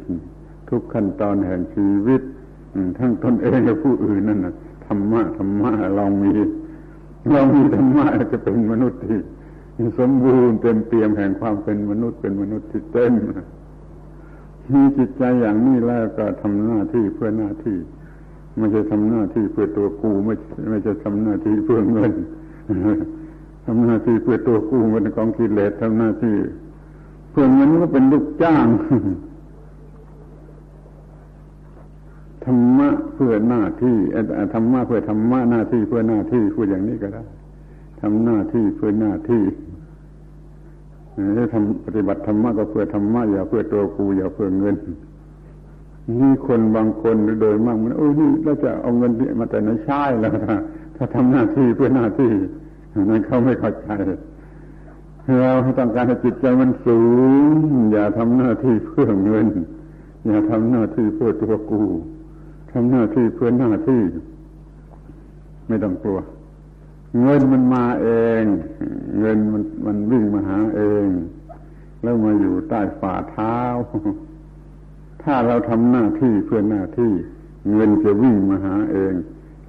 [0.68, 2.22] ทุกขั้นตอนแห่งชีวิต
[2.98, 4.54] ทั้งตนเองและผู้อื่นนั่นนะ
[4.86, 6.32] ธรรมะธรรมะเรามี
[7.32, 9.20] เรามีธรรมะจะเป็นมนุษย์ที่
[9.98, 13.12] สมบูรณ์เต็มเปี่ยมแห่งความเป็นมนุษย์เป็นมนุษย์ที่เต็ม
[14.72, 17.76] มีจิตใจอย่างนี้แล้วก็ทำหน้าที่เพื่อหน้าที่
[18.58, 20.34] ไม่ใช่ทำหน้าที่เพื่อตัวกูไม่
[20.70, 22.12] ไม่ใช่ทำหน้าที่เพื่อเงิน
[23.66, 26.36] ทำหน้าที่เพื่อตัวกูมันของกิเลสทำหน้าที่
[27.30, 28.66] เพื่อเงินก็เป็นลูกจ้าง
[32.44, 33.96] ธรรมะเพื่อหน้าที่
[34.54, 37.22] ธรรมะเพื่อธรรมะหน้าที่เพื่อหน้าที่พูดอย่างนี้ก็ได้
[38.00, 39.42] ทำหน้าที่เพื่อหน้าที่
[41.36, 44.76] ถ้าทำปฏิบัติธรรมะก็เพื่อธรรมะอย่าเพื่อตัวกูอย่าเพื่อเงิน
[46.20, 50.32] นี่คนบางคนโดยมากมันโอ้ยนี่เราจะเอาเงินมาแต่ไหนใช่แล้ว
[50.96, 52.32] ถ้าทำหน้าที่เพื่อหน้าที่
[53.10, 53.88] นั้นเขาไม่เข้าใจ
[55.40, 57.00] เราต้องการให้จิตใจมันสู
[57.52, 57.56] ง
[57.92, 59.46] อย่าทำหน้าที่เพื่อเงิน
[60.26, 61.82] อย่าทำหน้าที่เพื่อตัวกู
[62.72, 64.02] ทำหน้าที่เพื่อหน้าที่
[65.68, 66.18] ไม่ต้องกลัว
[67.20, 68.08] เงินมันมาเอ
[68.42, 68.44] ง
[69.20, 71.06] เงินมันมันวิ่งมาหาเอง
[72.02, 73.58] แล้วมาอยู่ใต้ฝ่าเท้า
[75.22, 77.12] ถ้าเราทำหน้าที่เพื่อหน้าที่
[77.72, 79.14] เงินจะวิ่งมาหาเอง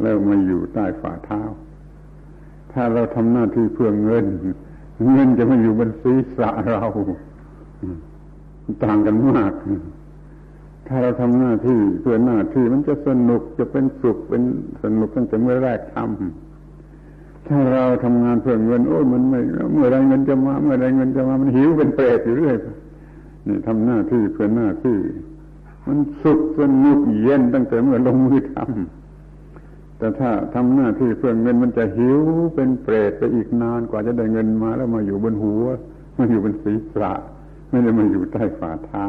[0.01, 1.41] แล้วมาอยู่ใต้ฝ่าเท้า
[2.71, 4.25] ถ้าเราทำหน้าที่เพื่อเงิน
[5.11, 6.83] เงินจะมาอยู่บนศีรษะเรา
[8.83, 9.53] ต่างกันมาก
[10.87, 14.41] ถ้าเราทำหน้าที่เพื่อหน้าที่มันจะสนุกจะเป็นสุขเป็น
[14.83, 16.44] สนุกตั้งแต่เมื่อแรกทำ
[17.47, 19.39] ถ้าเราทำงานเพื่อเงินโอ้ยมันไม่
[19.73, 22.55] เมื่อไรเงินจะมาเมื่อไรเงินจะมามันหิวเป็นเปรตอยู่เรื่อย
[23.47, 24.97] นี่ทำหน้าที่เพื่อหน้าที่
[25.87, 32.19] มันสุขสนุกเย็นตั้งแต่เมื่อลงมือทำแต่ถ้าทำหน้าที่เพื่อเงินมันจะหิว
[32.55, 35.65] เป็นเปรตไปอีกนานกว่าจะได้เงินมาแล้วมาอยู่บนหัว
[36.17, 37.11] มาอยู่บนศีรษะ
[37.69, 39.07] ไม่ได้มาอยู่ใต้ฝ่าเท้า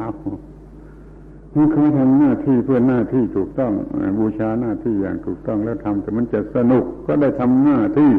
[1.56, 3.72] นี่เขาทำหน้าที่เพื่อหน้าที่ถูกต้อง
[4.18, 8.12] บูชาหน้าที่อย่างถูกต้องแล้วทำแต่มันจะสนุกก็ได้ทำหน้าที่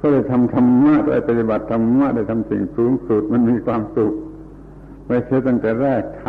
[0.00, 4.12] ก็ได้ทำธรรมะได้ปฏิบัติธรรมะได้ทำสิ่งสูงสุดมันมีความสุข
[5.06, 6.26] ไม่ใช่ตั้งแต่แรกท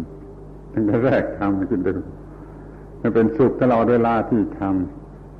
[0.00, 1.98] ำตั้งแต่แรกทำจนถึง
[3.00, 4.62] มันเป็นสุขตลอดเวลาที่ท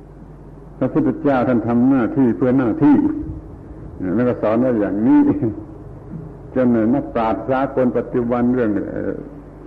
[0.01, 2.97] ำพระพุทธเจ้าท่านทำหน้าที่เพื่อหน้าที่
[4.15, 5.21] แล้วก็สอนว่าอย่างนี้
[6.55, 8.71] จนนักปราชญ์สากลปัจจุบันเรื่อง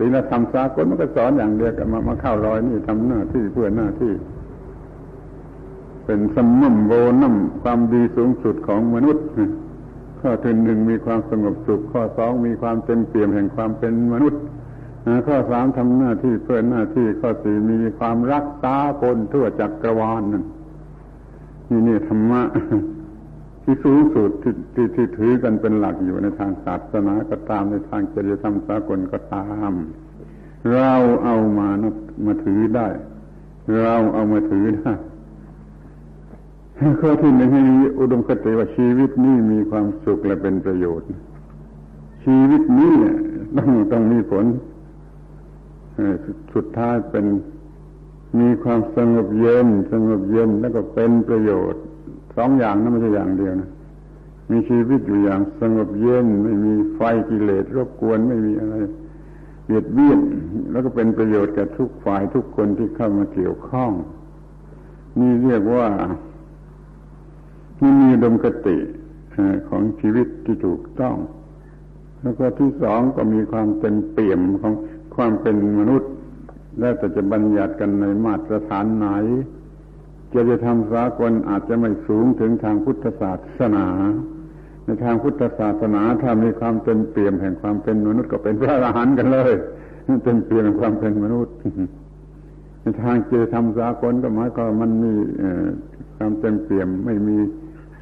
[0.03, 4.13] ศีลธรรมสากลมันก็สอนอย่างเดียวกันมามาเข้ารอยนี่ทำหน้าที่เพื่อหน้าที่
[6.05, 9.25] เป็นสมมโวนัมความดีสูงสุดของมนุษย์
[10.21, 14.43] ข้อที่หนึ่งมีความสงบสุข ข้อสองมีความเต็มเปี่ยมแห่งความเป็นมนุษย์
[15.27, 20.45] ข้อสามทำหน้าที่เพื่อหน้าที่ข้อสี่มีความรักษาคนทั่วจักรวาลนั่น
[21.69, 22.43] นี่นี่ธรรมะ
[23.63, 29.73] ที่สูงสุดที่ที่ที่ถือกันเป็นหลักอยู่ในทางศาสนาก็ตามในทางจริยธรรมสากลก็ตาม
[30.73, 30.93] เรา
[31.25, 31.95] เอามานับ
[32.27, 32.89] มาถือได้
[33.81, 34.93] เราเอามาถือได้
[37.01, 37.63] ข้อที่หนึ่งให้
[37.99, 41.09] อุดมคติว่าชีวิตนี้มีความสุขและเป็นประโยชน์
[42.25, 42.95] ชีวิตนี้
[43.57, 44.45] ต้องต้องมีผล
[46.55, 47.27] สุดท้ายเป็น
[48.41, 51.83] มีความสงบเย็น สงบเย็นแล้วก็เป็นประโยชน์
[52.37, 53.71] สองอย่างนั้นไม่ใช่อย่างเดียวนะ
[54.51, 58.75] มีชีวิตอยู่อย่างสงบเย็นไม่มีไฟกิเลสรบกวนไม่มีอะไร
[59.67, 60.21] เบียดเบียน
[60.71, 63.93] แล้วก็เป็นประโยชน์กับทุกฝ่ายทุกคนที่เข้ามาเกี่ยวข้อง
[65.21, 65.89] นี่เรียกว่า
[67.81, 68.77] นี่มีดมกติ
[69.69, 71.17] ของชีวิตที่ถูกต้อง
[72.23, 74.73] แล้วก็ที่สองก็มีความเต็มเปี่ยมของ
[75.15, 76.11] ความเป็นมนุษย์
[76.79, 79.07] แล้วแต่จะบัญญัติกันในมาตรฐานไหน
[80.35, 83.87] จริยธรรมสากลอาจจะไม่สูงถึงทางพุทธศาสนา
[84.85, 89.53] ในทางพุทธศาสนาถ้ามีความเต็มเปี่ยมแห่งความเป็นมนุษย์ก็เป็นพระอรหันต์กันเลย
[90.25, 91.55] เต็มเปี่ยมแห่งความเป็นมนุษย์
[92.81, 95.13] ในทางจริยธรรมสากลก็หมายความมันมี
[96.17, 97.39] ความเต็มเปี่ยมไม่มี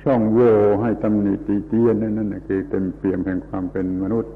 [0.03, 4.33] ช่องโหว่ให้ตำหนิตีเตียนนั่นนั่นคือเต็มเปี่ยมแห่งความเป็นมนุษย์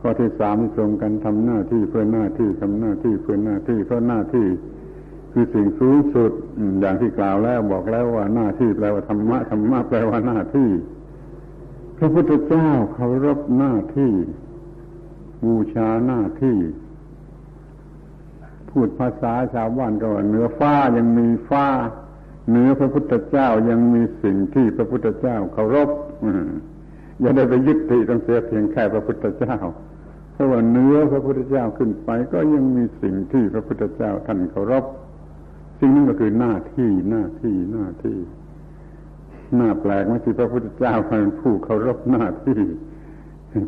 [0.00, 4.46] ข้อที่สามตรงกันทำหน้าที่เพื่อหน้าที่ทำหน้าที่เพื่อหน้าที่เพราะหน้าที่
[5.32, 6.32] คือสิ่งสูงสุด
[6.80, 10.70] อย่างที่กล่าวแล้วบอกแล้วว่าหน้าที่แปลว่าธรรมะธรรมะแปลว่าหน้าที่
[11.98, 14.12] พระพุทธเจ้าเคารพหน้าที่
[15.44, 16.56] บูชาหน้าที่
[18.70, 21.66] พูดภาษาชาวบ้านก็ว่าเหนือฟ้ายังมีฟ้า
[22.48, 25.88] เหนือพระพุทธเจ้ายังมีสิ่งที่พระพุทธเจ้าเคารพ
[27.20, 29.56] อย่าได้ไปยึดติดต้องเสียเพียงแค่พระพุทธเจ้า
[30.32, 34.84] เพราะว่าเนื้อพระพุทธเจ้าขึ้นไปก็ยังมีสิ่งที่พระพุทธเจ้าท่านเคารพ
[35.84, 38.18] สิ่งนั้นก็คือหน้าที่หน้าที่หน้าที่
[39.56, 42.60] หน้าแปลกไหมที่พระพุทธเจ้าเป็นผู้เคารพหน้าที่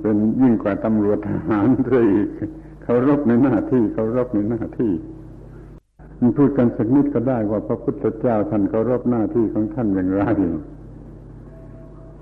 [0.02, 2.28] เป็นยิ่งกว่าตำรวจทหารด้วยอีก
[2.84, 4.92] เคารพในหน้าที่เคารพในหน้าที่
[6.20, 10.22] มันพูดกันสักนิดก็ได้ว่าพระพุทธเจ้าท่านเคารพหน้าที่ของท่านอย่างไร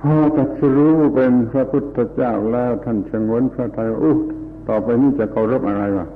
[0.00, 4.16] พอตัดสรู้เป็นพระพุทธเจ้าแล้วท่านชงนพระทัยอู้
[4.68, 6.06] ต่อไปนี้จะเคารพอะไรวะ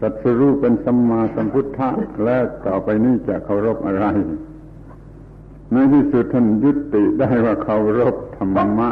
[0.00, 1.88] ตัดสรู้เป็นสัมมาสัมพุทธะ
[2.24, 4.06] แล้วต่อไปนี้จะเคารพอะไร
[5.72, 8.90] ในที่สุดท่านยุติได้ว่าเคารพธรรมะ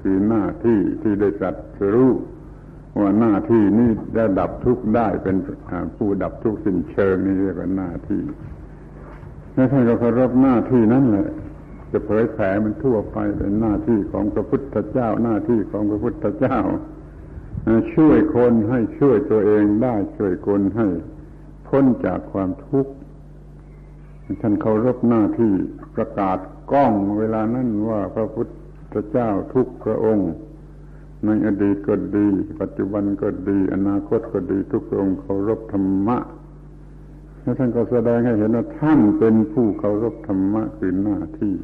[0.00, 2.12] คือหน้าที่ที่ได้จัดสรู้
[3.00, 5.36] ว่าหน้าที่นี้ได้ดับทุกข์ได้เป็น
[5.96, 8.22] ผู้ดับทุกข์สิ้นเชิงนี่เรียกว่าหน้าที่
[9.54, 11.28] แล้วท่านก็เคารพหน้าที่นั้นแหละ
[11.92, 16.58] จะเผยแผ่มันทั่วไปเป็นหน้าที่ของพระพุทธเจ้า หน้าที่ของพระพุทธเจ้า
[17.94, 20.88] ช่วยคนให้ช่วยตัวเองได้ช่วยคนให้
[21.68, 22.92] พ้นจากความทุกข์
[24.40, 25.52] ท่านเคารพหน้าที่
[25.94, 26.38] ประกาศ
[26.72, 28.46] ก้องเวลานั้นว่าพระพุท
[28.92, 30.32] ธเจ้าทุกพระองค์
[31.26, 32.28] ในอดีตก็ดี
[32.60, 36.18] ปัจจุบันก็ดี อนาคตก็ดีทุกพระองค์เคารพธรรมะ
[37.40, 41.54] แล้วท่านก็แสดงให้เห็นว่าท่านเป็นผู้เคารพธรรมะคือหน้าที่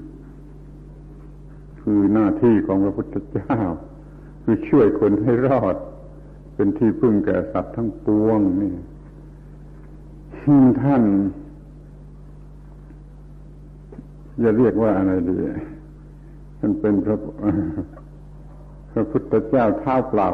[1.83, 3.59] คือหน้าที่ของพระพุทธเจ้า
[4.43, 5.77] คือช่วยคนให้รอด
[6.63, 8.75] เป็นที่พึ่งแก่สัตว์ทั้งปวงนี่
[10.83, 11.03] ท่าน
[14.43, 15.37] จะเรียกว่าอะไรดี
[16.59, 17.17] ท่านเป็นพระ
[18.93, 20.29] พระพุทธเจ้าเท้าเปล่า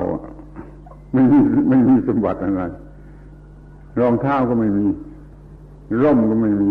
[1.12, 1.38] ไม่มี
[1.68, 2.62] ไม่มีสมบัติอะไร
[4.00, 4.86] รองเท้าก็ไม่มี
[6.02, 6.70] ร่มก็ไม่มี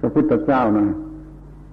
[0.00, 0.86] พระพุทธเจ้านะ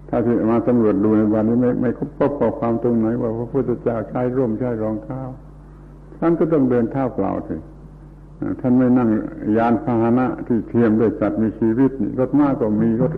[0.10, 5.22] ถ้าที่มาสำรวจดูในวันนี้ไม่ไม่พบข้อความตรงไหนว่าพระพุทธเจ้าใช้ร่มใช้รองเท้า
[6.28, 7.56] ท่านก็ต้องเดินเท้าเปล่าสิ
[8.62, 9.10] ท่านไม่นั่ง
[9.58, 13.14] ยานพาหนะที่เทียมด้วยสัตว์มีชีวิตรถม้าก็มีรถ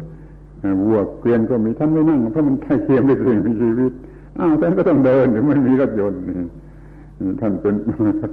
[0.86, 3.92] วัวเกวียนก็มีท่านไม่นั่งเพราะมันใช่เทียมด้วยสิ่งมีชีวิต
[4.40, 7.76] อ้าวท่านก็ต้องเดินหรือไม่มีรถยนต์นี่ท่านเป็น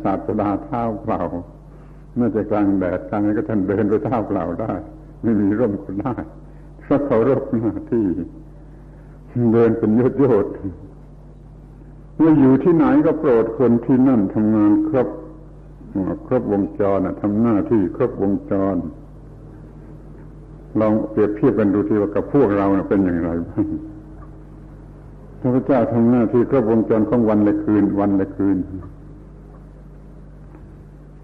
[0.05, 1.21] ศาสดาเท้าเปล่า
[2.19, 4.73] น่าจะกลางแดดกลางนี้ก็ท่านเดินด้วยเท้าเปล่าได้
[5.23, 6.15] ไม่มีร่มก็ได้
[6.81, 8.05] เพราะเขารบหน้าที่
[9.53, 10.47] เดินเป็นยศยศ
[12.17, 15.09] เมื่ออยู่ที่ไหนก็โปรดคนที่นั่นทำงานครบ
[16.27, 18.77] ครบวงจรทำหน้าที่ครบวงจร
[20.81, 23.67] ลองเปรียบเทียบกันดูทีว่ากับพวกเราเป็นอย่างไรบ้าง
[25.41, 28.59] พระเจ้าทำหน้าที่ครบวงจรของวันและคืน วันและคืน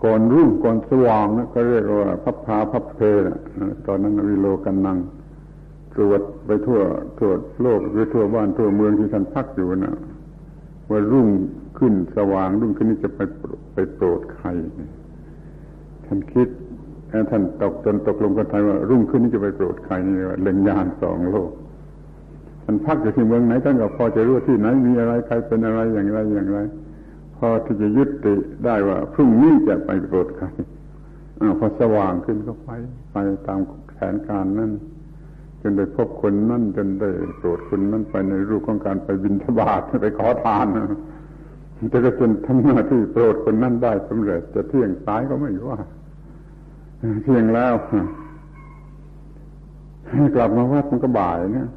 [0.05, 3.05] ก่อนรุ่งก่อนสว่างนะก็เรียกว่าพับพาพับเพล
[3.87, 4.99] ตอนนั้นวิโลกันนัง
[5.95, 6.81] ตรวจไปทั่ว
[7.19, 7.31] ทั่ว
[7.63, 9.95] โลกหรือทั่วบ้านทั่วเมืองที่ท่านพักอยู่นะ
[10.91, 11.29] ว่ารุ่ง
[11.79, 13.21] ขึ้นสว่าง รุ่งขึ้นนี้จะไป
[13.73, 14.49] ไปโปรดใคร
[16.07, 16.49] ท่านคิด
[17.31, 21.51] ท่านตกจนตกลงกันไทยว่า รุ่งขึ้นนี้จะไปโปรดใครนี่ว่าเล็งยานสองโลก
[22.65, 26.59] ท่านพักอยู่ที่เมืองไหนท่านก็พอจะรู้ที่ไหนมีอะไรใครเป็นอะไรอย่างไรอย่างไร
[27.37, 30.47] พอที่จะยุติได้ว่า พรุ่งนี้จะไปโปรดใคร
[31.41, 32.71] อพอสว่างขึ้นก็ไป
[33.13, 33.61] ไปตาม
[33.95, 34.71] แผนการนั่น
[35.61, 40.67] จนได้พบคนนั่นจนได้โปรดคนนั่นไปในรูปของการไปบินทบาทไปขอทาน
[41.93, 45.79] จะก็จนทำหน้าที่โปรดคนนั่นได้สำเร็จ จะเที่ยงสายก็ไม่ว่า
[47.23, 47.75] เที่ยงแล้ว
[50.35, 51.69] กลับมาวัดมันก็บ่ายเนี่ย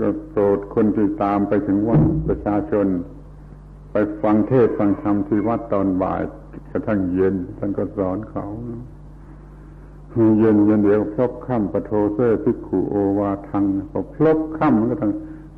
[0.00, 2.86] ก็โปรดคนที่ตามไปถึงวัดประชาชน
[3.92, 6.22] ไปฟังเทศฟังธรรมที่วัดตอนบ่าย
[6.70, 8.46] กระทั่งเย็นท่านก็สอนเขา
[10.14, 15.12] เย็นเย็นเดียวพลบค่ำปโทเซพิกขุโอวาทังพอพลบค่ำก็ทั้ง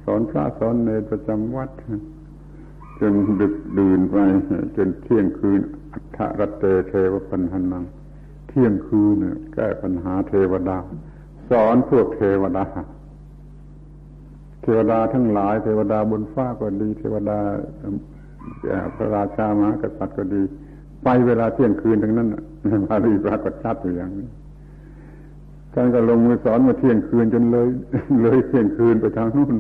[0.05, 1.71] สอนพระสอนเนรประจำวัด
[3.01, 4.17] จนดึกดื่นไป
[4.77, 5.61] จนเที่ยงคืน
[5.93, 7.85] อัฏฐรัตเตเทวปัญหนัง
[8.49, 9.17] เที่ยงคืน
[9.55, 10.77] แก้ปัญหาเทวดา
[11.51, 12.65] สอนพวกเทวดา
[14.63, 17.39] เทวดาทั้งหลาย เทวดาบนฟ้าก็ดี เทวดา
[18.95, 20.43] พระราชามากษัตริย์ก็ดี
[21.05, 22.29] ไปเวลาเที่ยงคืนทั้งนั้น
[22.89, 24.29] พาลีปรากฏชัดอยู่อย่างนี้
[25.77, 27.69] ท่านก็ลงมือสอนมาเที่ยงคืนจนเลย
[28.23, 29.55] เลยเที่ยงคืนไปทางนู้น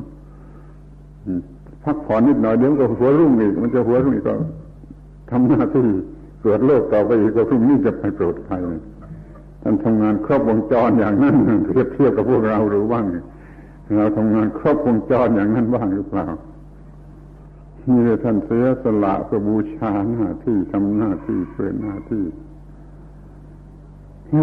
[1.84, 4.34] พักผ่อนนิดหน่อยเดี๋ยวก็หัวรุ่งอีก มันจะหัวรุ่งอีกก็
[5.30, 5.86] ทำหน้าที่
[6.42, 8.54] เกิดโลกต่อไปอีกก็พรุ่งนี้จะไปโปรดใคร
[9.62, 11.36] ท่านทำงานครบวงจรอย่างนั้น
[11.66, 13.04] เทียบเทียบกับพวกเราหรือบ้าง
[13.96, 16.26] เราทำงานครบวงจรอย่างนั้นบ้างหรือเปล่า
[17.88, 22.24] นี่ท่านเสียสละเพื่อบูชาหน้าที่ทำหน้าที่เพื่อหน้าที่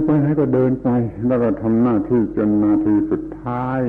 [0.05, 0.89] ไปไหนก็เดินไป
[1.27, 3.79] แล้วก็ทำหน้าที่จนนาทีสุดท้าย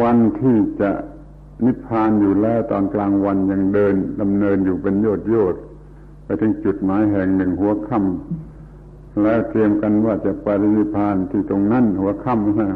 [0.00, 0.90] วันที่จะ
[1.64, 5.54] นิพพานอยู่แล้วตอนกลางวันยังเดินดำเนินอยู่เป็นโยดโยด
[6.24, 12.68] ไปถึงจุดหมายแห่งหนึ่งหัวค่ำแล้วเตรียมกันว่าจะไปนิพพานที่ตรงนั้นหัวค่ำนะ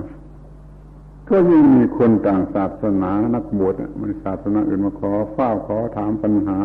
[1.28, 6.58] ก็ยังมีคนต่างศาสนานักบวชมันศาสนาอื่นมาขอเฝ้าขอถามปัญหา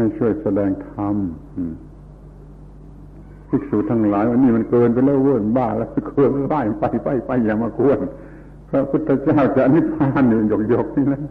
[0.00, 1.16] ให้ช่วยแสดงธรรม
[3.48, 7.98] ภิกษุทั้งหลายวันนี้มันเกินไปแล้วเว้ยบ้าแล้วเกินไล่ไปไปไปอย่ามาควร
[8.68, 11.22] พระพุทธเจ้าจะนิพพานนี่หยกหยกนี่นะ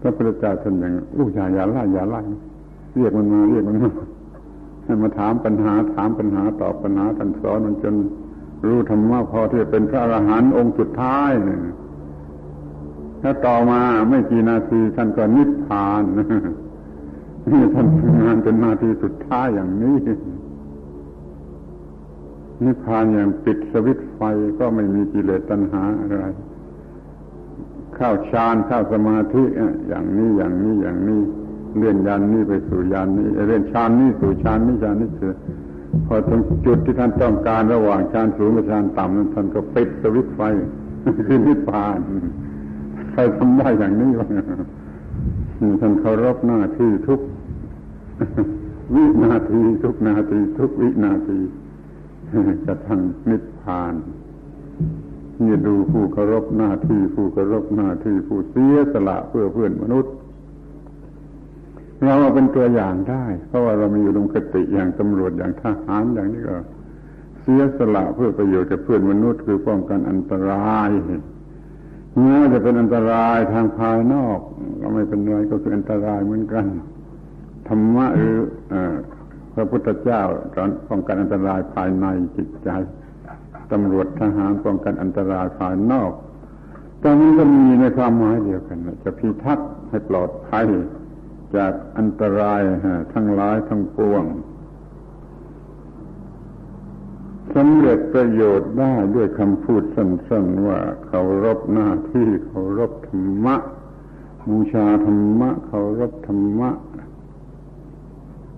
[0.00, 2.22] พระพุทธเจ้าท่านอย่างอู้อย่าอย่าไล่อย่าไล่
[2.96, 3.90] เรียกมันมาเรียกมันมา
[4.84, 7.94] ให้มาถามปัญหาถามปัญหาตอบปัญหาท่านสอนมันจน
[8.66, 11.60] รู้ธรรมะพอที่จะเป็นพระอรหันต์องค์สุดท้ายเนี่ย
[13.22, 16.02] ถ้าต่อมาไม่กี่นาทีท่านก็นิพพาน
[17.50, 19.96] นี่ท่านทำงานเป็นนาทีสุดท้ายอย่างนี้
[22.64, 24.20] นิพพานอย่างปิดสวิตไฟ
[24.58, 26.26] ก็ไม่มีกิเลสตัณหาอะไร
[27.94, 29.42] เข้าฌานเข้าสมาธิ
[29.88, 31.22] อย่างนี้อย่างนี้อย่างนี้
[31.76, 35.32] เลื่อนยานนี้ไปสู่ยานนี้เลื่อนฌานนี้สู่ฌานนี้ฌานนี้คือ
[36.06, 40.40] พอถึงจุดที่ท่านต้องการระหว่างฌานสูงกับฌานต่ำนั้นท่านก็ปิดสวิตไฟ
[41.26, 41.98] คือนิพพาน
[43.12, 44.28] ใครทำได้อย่างนี้วะ
[45.80, 47.20] ท่านเคารพหน้าที่ทุก
[48.94, 51.38] วินาทีทุกนาทีทุกวินาที
[52.66, 53.00] จะทัง
[53.30, 53.94] นิพพาน
[55.42, 60.12] นี่ดูผู้เคารพหน้าที่ผู้เคารพหน้าที่ผู้เสียสละเพื่อเพื่อนมนุษย์
[62.04, 66.56] เราเป็นตัวอย่างได้ เพราะว่าเรามีอยู่ลงคติอย่างตำรวจอย่างทหารอย่างนี้ก็
[67.40, 70.90] เสียสละเพื่อประโยชน์กับเพื่อนมนุษย์ คือป้องกันอันตราย
[72.20, 74.38] แม้จะเป็นอันตรายทางภายนอก
[74.80, 76.66] ก็ไม่เป็นไรก็คืออันตรายเหมือนกัน
[77.68, 78.38] ธรรมะหรือ
[79.54, 80.22] พระพุทธเจ้า
[80.54, 82.06] ตอนป้องกันอันตรายภายใน
[82.36, 82.68] จิตใจ
[83.72, 86.12] ตำรวจทหารป้องกันอันตรายภายนอก
[87.02, 90.66] ตอนนี้ก็มีในความหมายเดียวกันจะพิทักษ์ให้ปลอดภัย
[91.56, 92.60] จากอันตราย
[93.14, 94.24] ทั้งหลายทั้งปวง
[97.54, 103.56] สำเร็จประโยชน์ได้ด้วยคำพูดสั้นๆว่าเคารพหน้าที่เคารพธรรมะ
[104.48, 106.70] บูชาธรรมะเคารพธรรมะ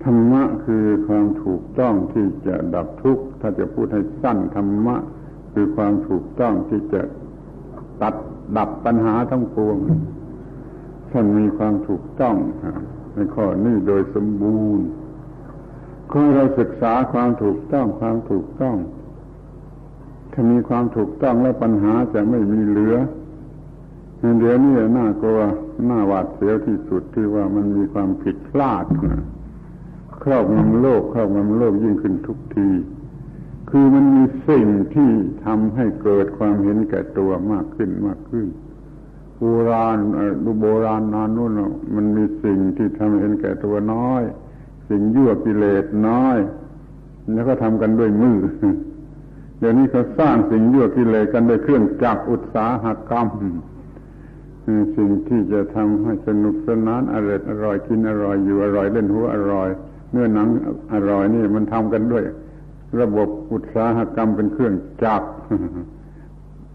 [0.05, 4.97] ธรรมะคือความถูกต้องที่จะดับทุกข์ ถ้าจะพูดให้สั้นธรรมะ
[5.53, 7.03] คือความถูกต้องที่จะ
[8.03, 8.15] ตัด
[8.57, 9.77] ดับปัญหาทั้งปวง
[11.13, 12.37] ท่านมีความถูกต้อง
[13.15, 14.87] ในข้อนี้โดยสมบูรณ์
[16.13, 18.77] ก็เราศึกษาความถูกต้องความถูกต้อง
[20.33, 22.97] ถ้ามีความถูกต้องแล้วปัญหาจะไม่มีเหลือ
[24.39, 25.41] เดี๋ยวนี้น่ากลัว
[25.91, 29.23] น่าหวาดเสียวที่สุดที่ว่ามันมีความผิดพลาดนะ
[30.23, 32.69] ครอบงำโลกครอบงำโลกยิ่งขึ้นทุกที
[33.71, 35.11] คือมันมีสิ่งที่
[35.45, 38.47] ทำให้เกิดความเห็นแก่ตัวมากขึ้นมากขึ้น
[39.39, 39.99] โบราณ
[40.45, 41.53] ดูโบราณนานนู่น
[41.95, 44.23] มันมีสิ่งที่ทำให้เห็นแก่ตัวน้อย
[44.89, 46.39] สิ่งยั่วกิเลสน้อย
[47.35, 48.39] แล้วก็ทำกันด้วยมือ
[49.59, 53.29] เดี๋ยวนี้เขาสร้างสิ่งยั่วกิเลสกันด้วยเครื่องจักรอุตสาหกรรม
[54.97, 59.69] สิ่งที่จะทำให้สนุกสนานอร่อยอร่อยกินอร่อยอยู่อร่อยเล่นหัวอร่อย
[60.13, 60.49] เนื้อหนัง
[60.93, 62.25] อร่อยนี่มันทำกันด้วย
[63.01, 65.27] ระบบอุตสาหกรรมเป็นเครื่องจักร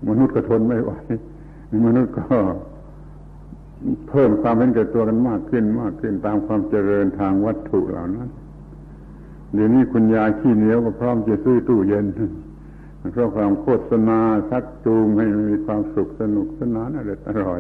[0.08, 0.92] มนุษย์ก็ทนไม่ไหว
[1.86, 2.24] มนุษย์ก็
[4.10, 8.30] เพิ่มความเป็นแก่ตัวกันมากขึ้นมากขึ้นตามความเจริญทางวัตถุเหล่านั้น
[9.54, 12.06] เดี๋ยวนี้คุณยายขี้เหนียวก็พร้อมจะซื้อตู้เย็น
[13.12, 14.20] เพราะความโฆษณา
[14.50, 17.60] ชักจูงให้มีความสุขสนุกสนานอร่อยอร่อย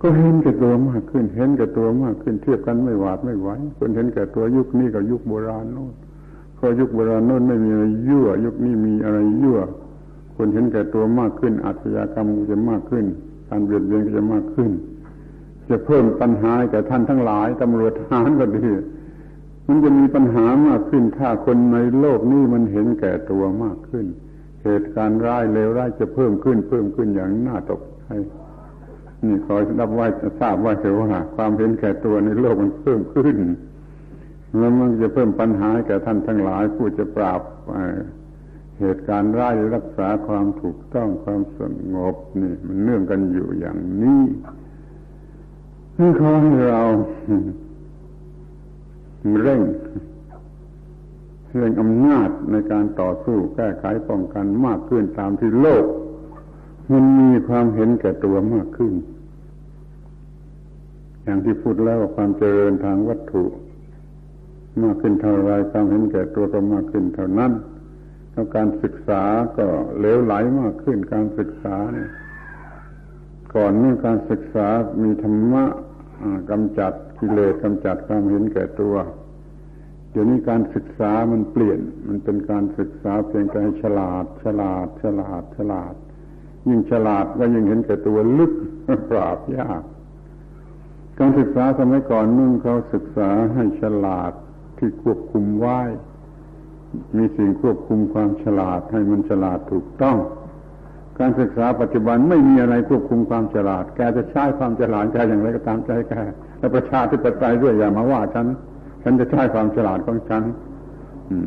[0.00, 5.92] ก็เห็นแก่ตัวมากขึ้น เห็นแก่ตัวมากขึ้น เทียบกันไม่หวาดไม่ไหวคนเห็นแก่ตัวยุคนี้กับยุคโบราณโน้น
[6.56, 9.58] เพราะยุคโบราณโน้นไม่มีอะไรยั่ว ยุคนี้มีอะไรยั่ว
[10.36, 13.04] คนเห็นแก่ตัวมากขึ้นอาชญากรรมก็จะมากขึ้น
[13.48, 14.70] การเบียดเบียนก็จะมากขึ้น
[15.68, 18.66] จะเพิ่มปัญหาแก่ท่านทั้งหลายตำรวจทหารก็ดี
[19.66, 24.06] มันจะมีปัญหามากขึ้น ถ้าคนในโลกนี้มันเห็นแก่ตัวมากขึ้น
[24.64, 28.06] เหตุการณ์ร้ายเลวร้ายจะเพิ่มขึ้น เพิ่มขึ้นอย่างน่าตกใจ
[29.28, 33.36] นี่ขอรับไว้จะทราบว่าเถอะว่า ความเห็นแก่ตัวในโลกมันเพิ่มขึ้น
[34.58, 37.40] แล้วมันจะเพิ่มปัญหาแก่ท่านทั้งหลายผู้จะปราบ
[38.80, 41.60] เหตุการณ์ร้ายรักษาความถูกต้องความส
[41.94, 44.22] งบนี่ มันเนื่องกันอยู่อย่างนี้
[45.98, 46.82] นี่ขอให้เรา
[49.42, 49.62] เร่ง
[51.56, 55.84] เร่งอำนาจในการต่อสู้แก้ไขป้องกันมากขึ้นตามที่โลก
[56.92, 58.92] มันมีความเห็นแก่ตัวมากขึ้น
[61.24, 63.44] อย่างที่พูดแล้วความเจริญทางวัตถุ
[64.82, 67.52] มากขึ้นเท่าไรความเห็นแก่ตัวก็มากขึ้นเท่านั้น
[68.32, 69.22] แล้วการศึกษา
[69.58, 69.66] ก็
[70.00, 72.10] เลวไหลมากขึ้นการศึกษาเนี่ย
[73.54, 74.68] ก่อนเมื่อการศึกษา
[75.02, 75.64] มีธรรมะ
[76.50, 78.94] กำจัดกิเลสกำจัดความเห็นแก่ตัว
[80.10, 85.94] เดี๋ยวนี้การศึกษามันเปลี่ยน มันเป็นการศึกษาเพียงแต่ฉลาด ฉลาด ฉลาด ฉลาด
[86.68, 88.52] ยิ่งฉลาดก็ยิ่งเห็นแก่ตัวลึก
[89.10, 89.82] ปราบยาก
[91.18, 94.32] การศึกษาสมัยก่อนนุ่งเขาศึกษาให้ฉลาด
[94.78, 95.80] ที่ควบคุมไว้
[97.16, 100.16] มีสิ่งควบคุมความฉลาดให้มันฉลาดถูกต้อง
[101.18, 106.12] การศึกษาปัจจุบันไม่มีอะไรควบคุมความฉลาด แกจะใช้ความฉลาดแกอย่างไรก็ตามใจแก
[106.58, 108.46] และประชาธิปไตยด้วยอย่ามาว่าฉัน
[109.02, 110.42] ฉันจะใช้ความฉลาดของฉัน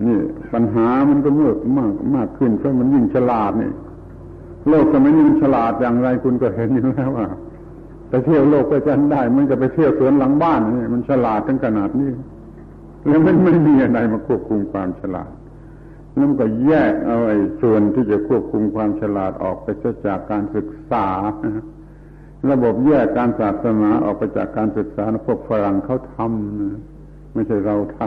[0.08, 0.20] นี่
[0.54, 3.72] ปัญหามันก็เมื่อมากมากขึ้นเพราะมันยิ่งฉลาดนี่
[4.70, 7.28] โลกสมัยนี้มันฉลาดอย่างไรคุณก็เห็นอยู่แล้วว่า
[8.10, 12.12] ไปเที่ยวโลกไปจันได้ มันจะไปเที่ยวสวนหลังบ้านนี่มันฉลาดถึงขนาดนี้
[13.08, 15.32] แล้วมันไม่มีอะไรมาควบคุมความฉลาด
[16.20, 19.68] นั่นก็แยกเอาไอ้ส่วนที่จะควบคุมความฉลาดออกไป
[20.06, 21.08] จากการศึกษา
[22.52, 28.00] ระบบแยกการศาสนาออกไปจากการศึกษาพวกฝรั่งเขาทำไม่ใช่เราท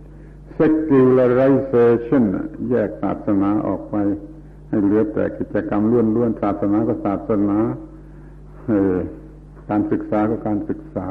[0.00, 2.24] ำ secularization
[2.70, 3.96] แยกศาสนาออกไป
[4.68, 5.82] ให้เหลือแต่กิจกรรม
[6.16, 7.58] ล้วนๆศาสนาก็ศาสนา
[8.68, 8.96] เออ
[9.70, 11.06] การศึกษาก็การศึกษา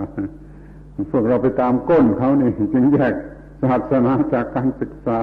[1.12, 3.14] พวกเราไปตามก้นเขานี่จึงแยก
[3.62, 5.20] ศาสนาจากการศึกษา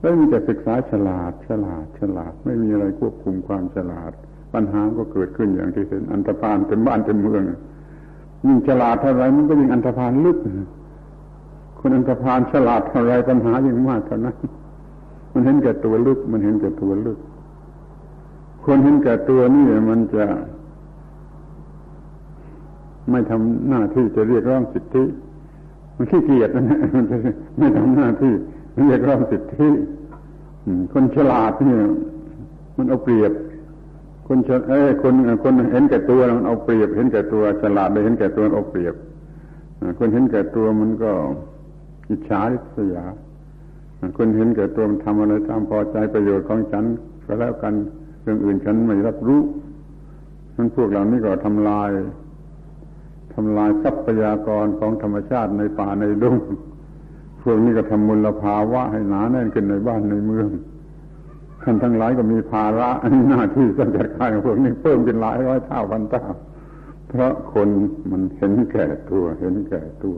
[0.00, 4.12] แล้วมีแต่ศึกษาฉลาด ฉลาด ฉลาด ไม่มีอะไรควบคุมความฉลาด
[4.54, 7.42] ปัญหาก็เกิดขึ้นอย่างที่เห็น อันตรพานเต็มบ้านเต็มเมือง
[8.46, 10.38] ยิ่งฉลาดเท่าไรมันก็ยิ่งอันตรพานลึก
[11.78, 14.36] คนอันตรพานฉลาดเท่าไรปัญหายิ่งมากเท่านั้น
[15.32, 17.18] มันเห็นแก่ตัวลึก มันเห็นแก่ตัวลึก
[18.64, 20.24] คนเห็นแก่ตัวนี่มันจะ
[23.10, 25.04] ไม่ทำหน้าที่จะเรียกร้องสิทธิ
[25.96, 27.16] มันขี้เกียจนะมันจะ
[27.58, 28.32] ไม่ทำหน้าที่
[28.80, 29.68] เรียกร้องสิทธิ
[30.92, 31.80] คนฉลาดเนี่ย
[32.76, 33.32] มันเอาเปรียบ
[34.26, 34.38] คน
[34.68, 38.94] เอ้คนคนเห็นแก่ตัวมันเอาเปรียบ เห็นแก่ตัวฉลาดได้เห็นแก่ตัวเอาเปรียบ
[39.98, 41.10] คนเห็นแก่ตัวมันก็
[42.10, 43.04] อิจฉาริษยา
[44.18, 46.84] คนเห็นแก่ตัวมันทำอะไรตามพอใจประโยชน์ของฉัน
[47.26, 47.74] ก็แล้วกัน
[48.22, 49.40] เรื่องอื่นฉันไม่รับรู้
[50.54, 51.90] ทั้นพวกเหล่านี้ก็ทำลาย
[53.40, 56.36] ทำลายทรัพยากรของธรรมชาติในป่าในดง
[57.42, 60.48] พวกนี้ก็ทำมลภาวะให้หนาแน่นขึ้นในบ้านในเมือง
[61.62, 62.90] ท่านทั้งหลายก็มีภาระ
[63.28, 66.24] หน้าที่ต้องจัดการพวกนี้เพิ่มเป็นหลายร้อยเท่าพันเท่า
[67.08, 67.68] เพราะคน
[68.10, 70.16] มันเห็นแก่ตัว เห็นแก่ตัว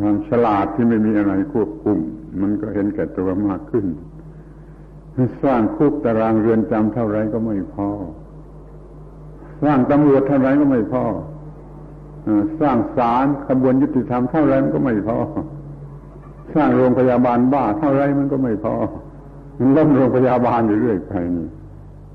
[0.00, 1.98] ความฉลาดที่ไม่มีอะไรควบคุม
[2.42, 3.86] มันก็เห็นแก่ตัวมากขึ้น
[5.42, 7.88] สร้างคุกตารางเรือนจำเท่าไรก็ไม่พอ
[9.62, 11.04] สร้างตำรวจเท่าไรก็ไม่พอ
[12.60, 15.18] สร้างศาลขบวนยุติธรรมเท่าไรมันก็ไม่พอ
[16.54, 18.74] สร้างโรงพยาบาลบ้าเท่าไรมันก็ไม่พอ
[19.58, 21.48] มันล้มโรงพยาบาลอยู่เรื่อยไปนี่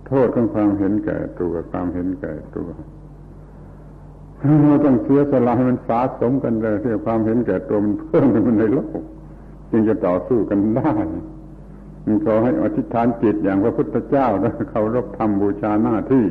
[0.07, 2.69] โทษของความเห็นแก่ตัวความเห็นแก่ตัว
[4.65, 8.97] เราต้องเสียสละให้มันสะสมกันเลยที่ความเห็นแก่ตัวมันเพิ่มขึ้นในโลก
[9.71, 10.91] จึงจะต่อสู้กันได้
[12.05, 16.25] มันขอให้อธิษฐานจิตอย่างพระพุทธเจ้าแล้วเคารพธรรมบูชาหน้าที่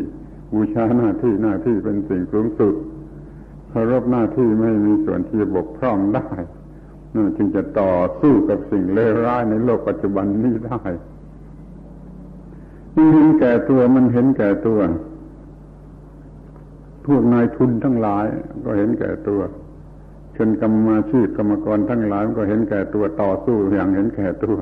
[0.55, 2.75] บูชาหน้าที่หน้าที่เป็นสิ่งสูงสุด
[3.73, 6.29] เคารพหน้าที่ไม่มีส่วนที่จะบกพร่องได้
[7.15, 10.81] นั่นจึงจะต่อสู้กับสิ่งเลวร้ายในโลกปัจจุบันนี้ได้
[12.97, 14.81] มันเห็นแก่ตัวมันเห็นแก่ตัว
[17.07, 18.27] พวกนายทุนทั้งหลาย
[18.65, 19.41] ก็เห็นแก่ตัว
[20.37, 24.57] ชนกรรมาชีพกรรมกรทั้งหลายก็เห็นแก่ตัวต่อสู้อย่างเห็นแก่ตัว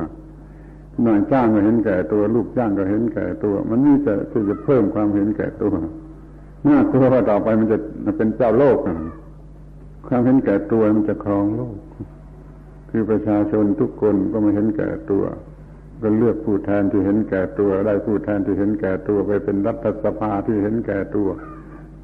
[1.06, 4.14] นายจ้างก็เห็นแก่ตัว ลูกจ้างก็เห็นแก่ตัว มันนี่จะ
[4.48, 5.74] จะเพิ่มความเห็นแก่ตัว
[6.68, 7.78] น่ากลัวว่าต่อไปมันจะ
[8.16, 8.78] เป็นเจ้าโลก
[10.06, 11.76] ความเห็นแก่ตัวมันจะครองโลก
[12.90, 15.24] คือประชาชนทุกคนก็ไม่เห็นแก่ตัว
[16.02, 21.28] ก็เลือกผู้แทนที่เห็นแก่ตัวได้ผู้แทนที่เห็นแก่ตัวไปเป็นรัฐสภาที่เห็นแก่ตัว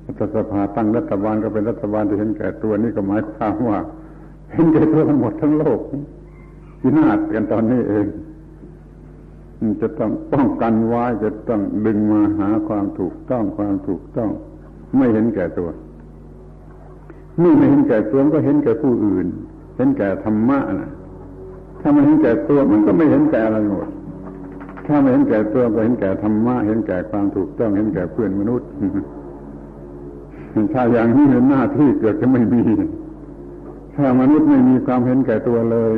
[0.07, 3.79] รัฐสภาตั้งรัฐบาลก็เป็นรัฐบาลที่เห็นแก่ตัวนี่ก็หมายความว่า
[4.53, 5.81] เห็นแก่ตัวทั้งหมดทั้งโลก
[6.81, 8.07] พินาศกันตอนนี้เอง
[9.81, 14.31] จะต้องป้องกันไว้จะต้องดึงมาหาความถูกต้องความถูกต้อง
[14.97, 15.69] ไม่เห็นแก่ตัว
[17.43, 19.27] นี่ไม่เห็นแก่ตัวก็เห็นแก่ผู้อื่น
[19.77, 20.91] เห็นแก่ธรรมะนะ
[21.81, 23.89] ถ้าไมันเห็นแก่ตัวมันก็ไม่เห็นแก่อะไรหมด
[24.87, 28.69] ถ้าไม่เห็นแก่ตัวก็เห็นแก่ธรรมะเห็นแก่ความถูกต้องเห็นแก่เพื่อนมนุษย์
[30.73, 32.63] ถ้าอย่างนี้เป็นหน้าที่เกิดจะไม่มี
[33.97, 35.97] ถ้ามนุษย์ไม่มีความเห็นแก่ตัวเลย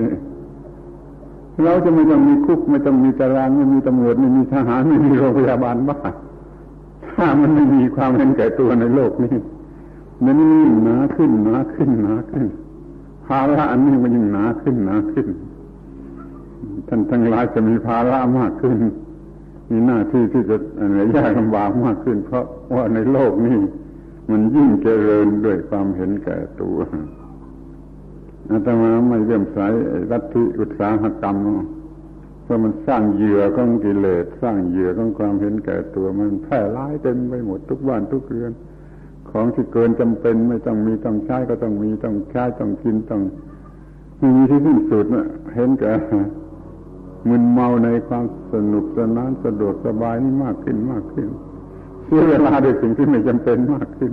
[1.64, 5.98] เราจะไม่ต้องมีคุกไม่ต้องมีตารางไม่มีตำรวจไม่มีทหารไม่มีโรงพยาบาลบ้า
[7.14, 9.36] ถ้ามันไม่มีความเห็นแก่ตัวในโลกนี้
[10.24, 12.46] มันนี่หนาขึ้นหนาขึ้นหนาขึ้น
[13.26, 15.26] ภาระอันนี้มันยิ่งหนาขึ้นหนาขึ้น
[16.88, 18.78] ท่านทั้งหลายจะมีภาระมากขึ้น
[19.70, 20.56] มีหน้าที่ที่จะ
[20.88, 22.44] เหนื่อยยากลำบากมากขึ้น เพราะ
[22.74, 23.58] ว่าในโลกนี้
[24.30, 26.76] มันยิ่งเจริญด้วยความเห็นแก่ตัว
[28.50, 29.58] อาตมาไม่เลื่อมใส
[30.12, 31.36] รัฐิอุตสาหกรรม
[32.42, 38.52] เพราะมันสร้างเหยื่อของกิเลสสร้างเหยื่อของความเห็นแก่ตัวมันแพร่ร้ายเต็มไปหมดทุกบ้านทุกเรือน
[39.30, 43.22] ของที่เกินจำเป็นไม่ต้องมีต้องใช้ก็ต้องมีต้องใช้ต้องกินต้อง
[44.18, 45.92] ไม่มีที่สิ้นสุดนะเห็นแก่
[47.28, 51.28] มึนเมาในความสนุกสนานสะดวกสบายนี่มากขึ้นมากขึ้น
[52.04, 54.12] เสียเวลาด้วยสิ่งที่ไม่จำเป็นมากขึ้น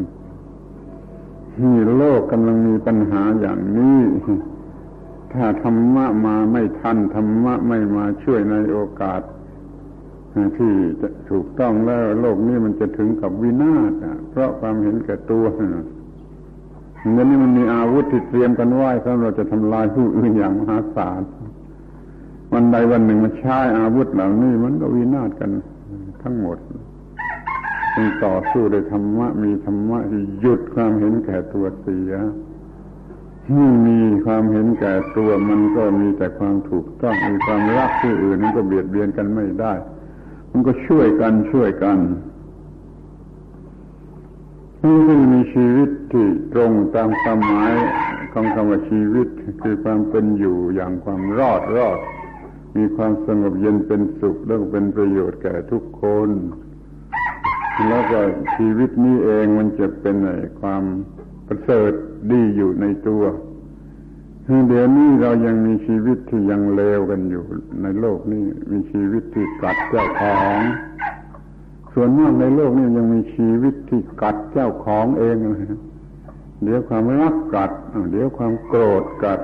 [1.62, 4.00] นี่โลกกำลังมีปัญหาอย่างนี้
[5.34, 9.22] ถ้าธรรมะมาไม่ทันธรรมะไม่มาช่วยในโอกาส
[10.58, 13.92] ที่จะถูกต้องแล้วโลกนี้มันจะถึงกับวินาศ
[14.30, 15.46] เพราะความเห็นแก่ตัว
[17.14, 21.22] เดี๋ยวนี้มันมีอาวุธที่เตรียมกันไว้สำหรับเราจะทำลายผู้อื่นอย่างมหาศาล
[22.54, 25.50] วันใดวันหนึ่งมันใช้อาวุธเหล่านี้มันก็วินาศกัน
[26.24, 26.58] ทั้งหมด
[27.98, 32.14] มีต่อสู้ด้วยธรรมะ มีธรรมะที่หยุดความเห็นแก่ตัวเสีย
[33.48, 39.74] ที่มีความเห็นแก่ตัวมันก็มีแต่ความถูกต้องมีความรักผู้อื่นมันก็เบียดเบียนกันไม่ได้
[40.52, 41.98] มันก็ช่วยกันช่วยกัน
[44.84, 47.74] นี่คือมีชีวิตที่ตรงตามความหมาย
[48.34, 49.28] ของคำว่าชีวิต
[49.62, 52.00] คือความเป็นอยู่อย่างความรอดรอด
[52.76, 56.30] มีความสงบเย็นเป็นสุขแล้วเป็นประโยชน์แก่ทุกคน
[57.88, 58.20] แล้วก็
[58.56, 60.16] ชีวิตนี้เองมันจะเป็น
[60.62, 60.84] ความ
[61.48, 61.92] ประเสริฐ
[62.32, 63.24] ดีอยู่ในตัว
[64.68, 67.44] เดี๋ยวนี้เรายังมีชีวิตที่ยังเลวกันอยู่
[67.82, 70.60] ในโลกนี้มีชีวิตที่กัดเจ้าของ
[71.94, 75.66] ส่วนมากในโลกนี้ยังมีชีวิตที่กัดเจ้าของเองเลย
[76.64, 77.72] เดี๋ยวความรักกัด
[78.12, 79.40] เดี๋ยวความโกรธกัด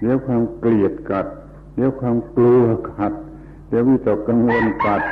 [0.00, 1.26] เดี๋ยวความเกลียดกัด
[1.74, 3.12] เดี๋ยวความกลัวกัด
[3.68, 5.02] เดี๋ยววิตกกังวลกัด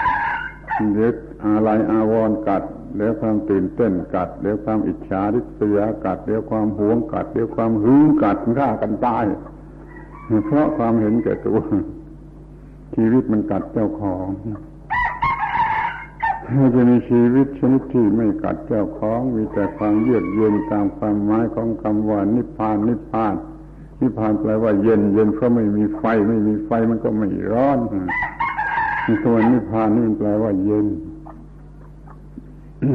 [0.94, 1.10] เดี๋ยว
[1.44, 2.62] อะไรอาวรกัด
[2.96, 9.24] เดี๋ยวความตื่นเต้นกัดเดี๋ยวความอิจฉาริษยากัดเดี๋ยวความหวงกัดเดี๋ยวความหึงกัดฆ่ากันตาย
[10.46, 11.58] เพราะความเห็นแก่ตัว
[12.94, 14.28] ชีวิตมันกัดเจ้าของ
[16.74, 23.34] จะมีชีวิตชนิดที่ไม่กัดเจ้าของ มีแต่ความเยือกเย็นตามความหมายของคำว่านิพพานนิพพาน
[24.00, 27.78] นิพพานแปลว่าเย็น เย็นเพราะไม่มีไฟ ไม่มีไฟมันก็ไม่ร้อน
[29.24, 30.86] ส่วนนิพพานนี่แปลว่าเย็น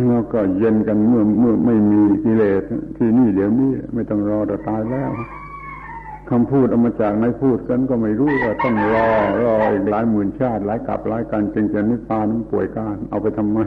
[0.08, 2.64] แล้วก็เย็นกันเมื่อเมื่อไม่มีกิเลส
[2.98, 5.12] ที่นี่เดี๋ยวนี้ไม่ต้องรอแต่ตายแล้ว
[6.30, 9.08] คำพูดเอามาจากไหนพูดกันก็ไม่รู้ว่าต้องรอ
[9.42, 13.60] รออีกหลายหมื่นชาติหลายกับหลายการจึงจะนิพพานป่วยการเอาไปทำไม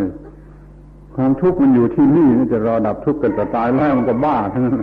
[1.14, 4.78] ความทุกข์มันอยู่ที่นี่จะรอดับทุกข์กันแต่ตายแล้วมันก็บ้าทั้งนั้น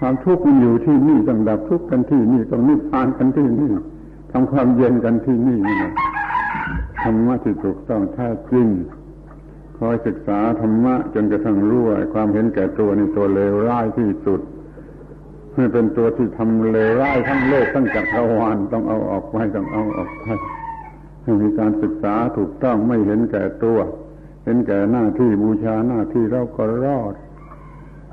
[0.00, 3.72] ความทุกข์มันอยู่ที่นี่ต้องดับทุกข์กันที่นี่ต้องนิพพานกันที่นี่
[4.32, 5.92] ทำความเย็นกันที่นี่นี่นะ
[7.02, 8.66] ธรรมะที่ถูกต้องแท้จริง
[9.80, 14.40] คอยศึกษาธรรมะจนกระทั่งรู้ว่าความเห็นแก่ตัวนี่ตัวเลวร้ายที่สุด
[15.56, 20.26] นี่เป็นตัวที่ทำเลวร้ายทั้งโลกทั้งจักรวาลต้องเอาออกไปต้องเอาออกไป
[21.22, 23.78] ให้มีการศึกษาถูกต้องไม่เห็นแก่ตัว
[24.44, 27.14] เห็นแก่หน้าที่บูชาหน้าที่เราก็รอด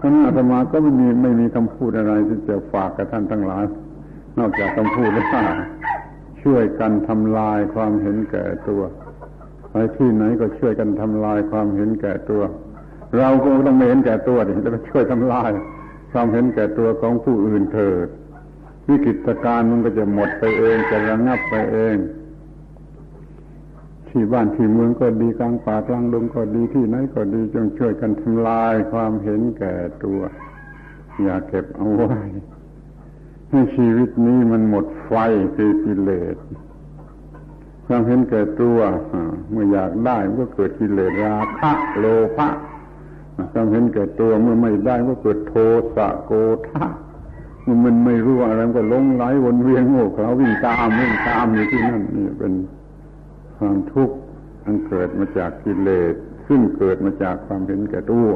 [0.02, 3.66] คณะธรรมาก็ไม่มีไม่มีคำพูดอะไรที่จะฝากกับท่านทั้งหลาย
[4.40, 5.44] นอกจากคำพูดว่า
[6.44, 8.82] ช่วยกันทำลายความเห็นแก่ตัว
[9.98, 12.44] ที่ไหนก็ช่วยกันทำลายความเห็นแก่ตัว
[13.18, 15.52] เราก็ต้องไม่เห็นแก่ตัวดิจะไปช่วยทำลาย
[16.12, 18.08] ความเห็นแก่ตัวของผู้อื่นเถิด
[18.90, 21.96] วิกฤตการมันก็จะหมดไปเองจะระงับไปเอง
[24.10, 29.74] ที่บ้านที่เมืองก็ดีกลางป่ากลางดงก็ดีที่ไหนก็ดีจงช่วยกันทำลายความเห็นแก่
[30.04, 30.20] ตัว
[31.24, 32.22] อย่าเก็บเอาไว้
[33.50, 35.14] ให้ชีวิตนี้มันหมดไฟ
[35.56, 36.36] คือกิเลส
[37.88, 38.80] ความเห็นแก่ตัว
[39.52, 42.48] เมื่ออยากได้ก็เกิดกิเลสราคะโลภะ
[43.54, 45.56] ความเห็นแก่ตัวเมื่อไม่ได้ก็เกิดโท
[45.96, 46.32] สะโก
[46.68, 46.86] ธา
[47.86, 52.54] มันไม่รู้อะไรก็ลงไหลวนเวียนโง่เขลาวิ่งตามวิ่งตามอยู่ที่นั่นนี่เป็น
[53.58, 54.16] ความทุกข์
[54.66, 56.14] อันเกิดมาจากกิเลส
[56.48, 58.30] ซึ่งเกิดมาจากความเห็นแก่ตัว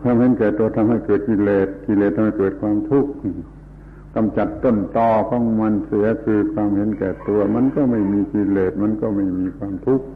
[0.00, 3.10] ความเห็นแก่ตัวทำให้เกิดกิเลสกิเลสทำให้เกิดความทุกข์
[4.14, 10.06] กำจัดต้นตอของมันเสียคือความเห็นแก่ตัว มันก็ไม่มีกิเลสมันก็ไม่มีความทุกข์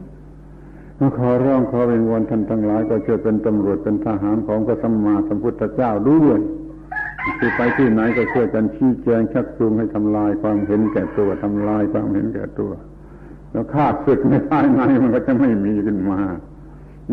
[1.17, 6.39] ขอร้องขอเป็นวันท่านทั้งหลาย ก็ช่วยเป็นตำรวจเป็นทหารของพระสัมมาสัมพุทธเจ้าด้วย
[7.39, 12.71] คือไปที่ไหนก็ช่วยกันชี้แจงชักจูงให้ทำลายความเห็นแก่ตัวทำลายความเห็นแก่ตัว
[13.51, 16.19] แล้วข้าศึกในภายในมันก็จะไม่มีขึ้นมา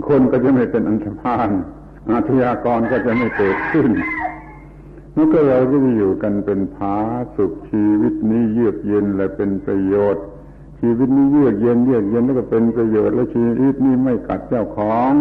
[0.08, 1.48] คนก็จะไม่เป็นอันธพาล
[2.10, 3.90] อาชญากรก็จะไม่เกิดขึ้น
[5.16, 6.96] มันก็เราก็จะอยู่กันเป็นผา
[7.36, 10.24] สุขชีวิตนี้เยือกเย็นและเป็นประโยชน์
[10.80, 15.12] ชีวิตนี้เยือกเย็นเยือกเย็นแล้วก็เป็นประโยชน์และชีวิตนี้ไม่กัดเจ้าของ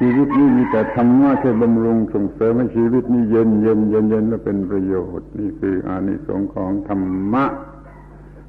[0.00, 7.44] ชีวิตนี้มีแต่ธรรมะแค่บำรุงส่งเสริมให้ชีวิตนี้เย็นเย็นเย็นเย็นและเป็นประโยชน์ นี่คืออานิสงส์ของธรรมะ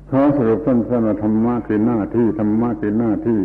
[0.09, 3.41] ขอสรุปสั้นๆว่าธรรมะคือหน้าที่ธรรมะคือหน้าที่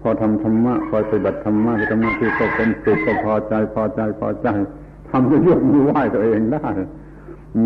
[0.00, 4.48] พอทำธรรมะพอปฏิบัติธรรมะคือธรรมะที่ก็เป็นสุขก็พอใจพอใจพอใจ
[5.16, 6.68] ทำให้ยกมือไหว้ตัวเองได้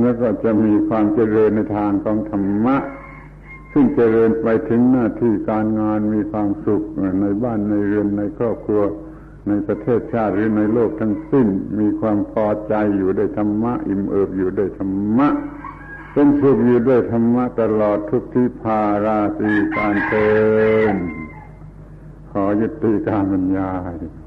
[0.00, 2.76] แล้วก็จะมีความเจริญในทางของธรรมะ
[3.72, 6.82] ซึ่งเจริญไปถึงหน้าที่การงานมีความสุข
[7.20, 8.82] ในบ้านในเรือนในครอบครัว
[9.48, 11.46] ในประเทศชาติหรือในโลกทั้งสิ้น
[11.78, 15.28] มีความพอใจอยู่ด้วยธรรมะ อิ่มเอิบอยู่ด้วยธรรมะ
[16.12, 20.30] เป็นสุขอยู่ด้วยธรรมะตลอดทุกที่พาราตรีการเทิ
[20.92, 20.94] น
[22.30, 24.17] ขอยุติการบรรยาย